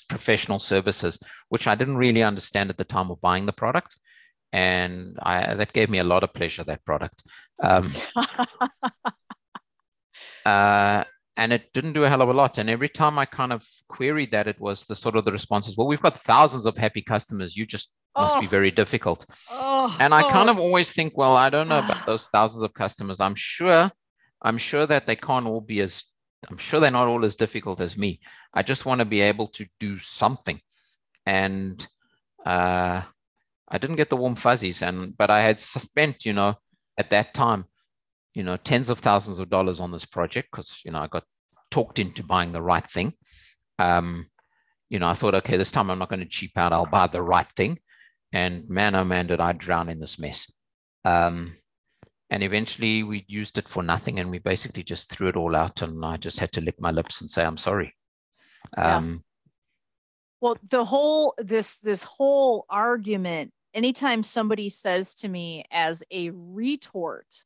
[0.10, 1.20] professional services,
[1.50, 3.98] which I didn't really understand at the time of buying the product.
[4.52, 7.24] And I, that gave me a lot of pleasure, that product.
[7.62, 7.92] Um,
[10.46, 11.04] uh,
[11.40, 12.58] and it didn't do a hell of a lot.
[12.58, 15.78] And every time I kind of queried that, it was the sort of the responses,
[15.78, 17.56] well, we've got thousands of happy customers.
[17.56, 18.42] You just must oh.
[18.42, 19.26] be very difficult.
[19.50, 19.96] Oh.
[20.02, 20.52] And I kind oh.
[20.52, 23.22] of always think, well, I don't know about those thousands of customers.
[23.22, 23.90] I'm sure,
[24.42, 26.04] I'm sure that they can't all be as,
[26.52, 28.20] I'm sure they're not all as difficult as me.
[28.54, 30.60] I just want to be able to do something.
[31.26, 31.88] And
[32.46, 33.02] uh,
[33.70, 34.82] I didn't get the warm fuzzies.
[34.82, 36.56] And, but I had spent, you know,
[36.98, 37.64] at that time,
[38.34, 41.24] you know, tens of thousands of dollars on this project because, you know, I got
[41.72, 43.14] talked into buying the right thing.
[43.78, 44.28] Um,
[44.90, 46.74] you know, I thought, okay, this time I'm not going to cheap out.
[46.74, 47.78] I'll buy the right thing.
[48.32, 50.52] And man, oh man, did I drown in this mess.
[51.06, 51.54] Um,
[52.30, 55.82] and eventually we used it for nothing and we basically just threw it all out
[55.82, 57.96] and I just had to lick my lips and say, I'm sorry.
[58.78, 59.18] Um, yeah.
[60.42, 67.44] Well, the whole, this, this whole argument, anytime somebody says to me as a retort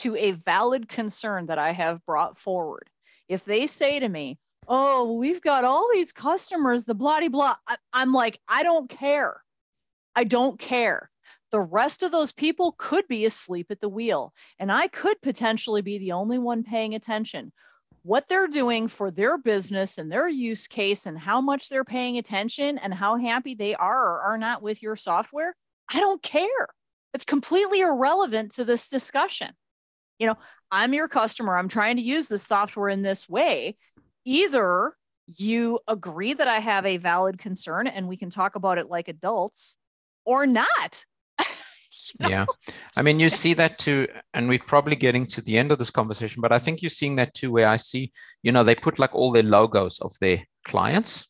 [0.00, 2.88] to a valid concern that I have brought forward.
[3.28, 4.38] If they say to me,
[4.68, 9.42] Oh, we've got all these customers, the blah, blah, I, I'm like, I don't care.
[10.14, 11.10] I don't care.
[11.50, 15.82] The rest of those people could be asleep at the wheel, and I could potentially
[15.82, 17.52] be the only one paying attention.
[18.02, 22.16] What they're doing for their business and their use case, and how much they're paying
[22.16, 25.56] attention, and how happy they are or are not with your software,
[25.92, 26.68] I don't care.
[27.12, 29.54] It's completely irrelevant to this discussion
[30.20, 30.36] you know,
[30.70, 31.56] I'm your customer.
[31.56, 33.76] I'm trying to use this software in this way.
[34.24, 34.94] Either
[35.26, 39.08] you agree that I have a valid concern and we can talk about it like
[39.08, 39.78] adults
[40.24, 41.04] or not.
[41.40, 41.46] you
[42.20, 42.28] know?
[42.28, 42.46] Yeah.
[42.96, 45.90] I mean, you see that too, and we're probably getting to the end of this
[45.90, 48.98] conversation, but I think you're seeing that too, where I see, you know, they put
[48.98, 51.28] like all their logos of their clients.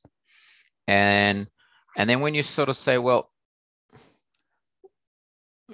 [0.88, 1.46] And
[1.96, 3.30] and then when you sort of say, well,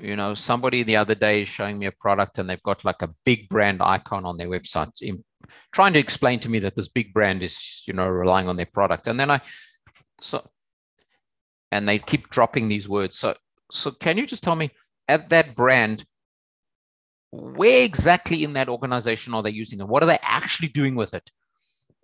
[0.01, 3.03] you know somebody the other day is showing me a product and they've got like
[3.03, 5.23] a big brand icon on their website in,
[5.73, 8.67] trying to explain to me that this big brand is you know relying on their
[8.67, 9.07] product.
[9.07, 9.41] And then i
[10.21, 10.49] so
[11.73, 13.19] and they keep dropping these words.
[13.19, 13.35] So
[13.73, 14.71] so can you just tell me
[15.09, 16.05] at that brand
[17.31, 19.89] where exactly in that organization are they using it?
[19.89, 21.31] What are they actually doing with it?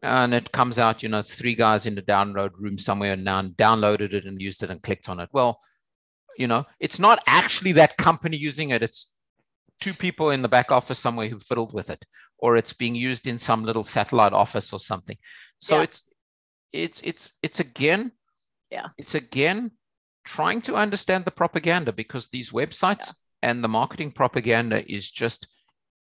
[0.02, 3.24] And it comes out you know it's three guys in the download room somewhere and
[3.24, 5.28] now downloaded it and used it and clicked on it.
[5.32, 5.60] Well
[6.38, 9.12] you know it's not actually that company using it it's
[9.82, 12.04] two people in the back office somewhere who fiddled with it,
[12.38, 15.16] or it's being used in some little satellite office or something.
[15.58, 15.82] So yeah.
[15.82, 16.08] it's
[16.72, 18.12] it's it's it's again,
[18.70, 19.72] yeah, it's again
[20.24, 23.50] trying to understand the propaganda because these websites yeah.
[23.50, 25.48] and the marketing propaganda is just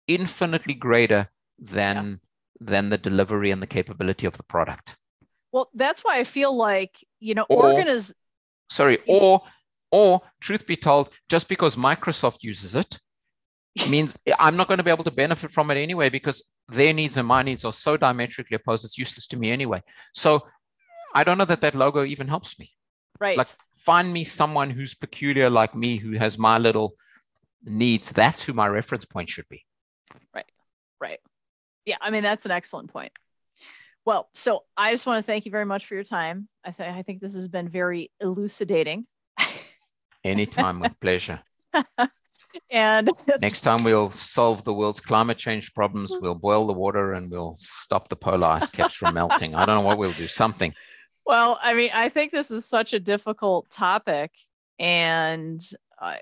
[0.06, 1.28] infinitely greater
[1.58, 2.16] than yeah.
[2.60, 4.96] than the delivery and the capability of the product.
[5.50, 8.14] Well, that's why I feel like you know, or, organiz-
[8.70, 9.42] Sorry, or
[9.90, 12.98] or truth be told, just because Microsoft uses it
[13.88, 17.16] means I'm not going to be able to benefit from it anyway because their needs
[17.16, 18.84] and my needs are so diametrically opposed.
[18.84, 19.82] It's useless to me anyway.
[20.14, 20.46] So
[21.14, 22.70] I don't know that that logo even helps me.
[23.20, 23.38] Right.
[23.38, 23.48] Like
[23.78, 26.94] find me someone who's peculiar like me, who has my little
[27.64, 28.10] needs.
[28.10, 29.64] That's who my reference point should be.
[30.34, 30.50] Right.
[31.00, 31.18] Right.
[31.84, 31.96] Yeah.
[32.00, 33.12] I mean, that's an excellent point.
[34.04, 36.48] Well, so I just want to thank you very much for your time.
[36.64, 39.06] I, th- I think this has been very elucidating.
[40.26, 41.40] Anytime with pleasure.
[42.70, 46.12] and next time we'll solve the world's climate change problems.
[46.20, 49.54] We'll boil the water and we'll stop the polar ice caps from melting.
[49.54, 50.72] I don't know what we'll do, something.
[51.24, 54.30] Well, I mean, I think this is such a difficult topic,
[54.78, 55.60] and
[56.00, 56.16] uh,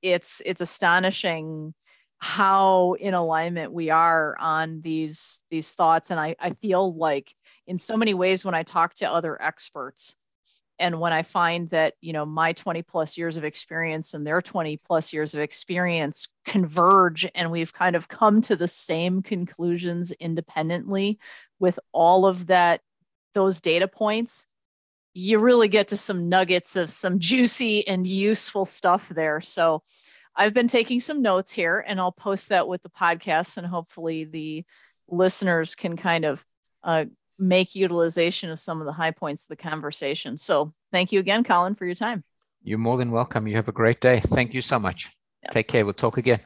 [0.00, 1.74] it's it's astonishing
[2.18, 6.10] how in alignment we are on these these thoughts.
[6.10, 7.34] And I, I feel like
[7.66, 10.16] in so many ways when I talk to other experts,
[10.82, 14.42] and when i find that you know my 20 plus years of experience and their
[14.42, 20.12] 20 plus years of experience converge and we've kind of come to the same conclusions
[20.12, 21.18] independently
[21.58, 22.80] with all of that
[23.32, 24.46] those data points
[25.14, 29.40] you really get to some nuggets of some juicy and useful stuff there.
[29.40, 29.82] So
[30.34, 34.24] i've been taking some notes here and i'll post that with the podcast and hopefully
[34.24, 34.64] the
[35.06, 36.42] listeners can kind of
[36.82, 37.04] uh,
[37.38, 40.36] make utilization of some of the high points of the conversation.
[40.36, 42.24] So thank you again, Colin, for your time.
[42.62, 43.46] You're more than welcome.
[43.46, 44.20] You have a great day.
[44.20, 45.10] Thank you so much.
[45.42, 45.52] Yep.
[45.52, 45.84] Take care.
[45.84, 46.40] We'll talk again.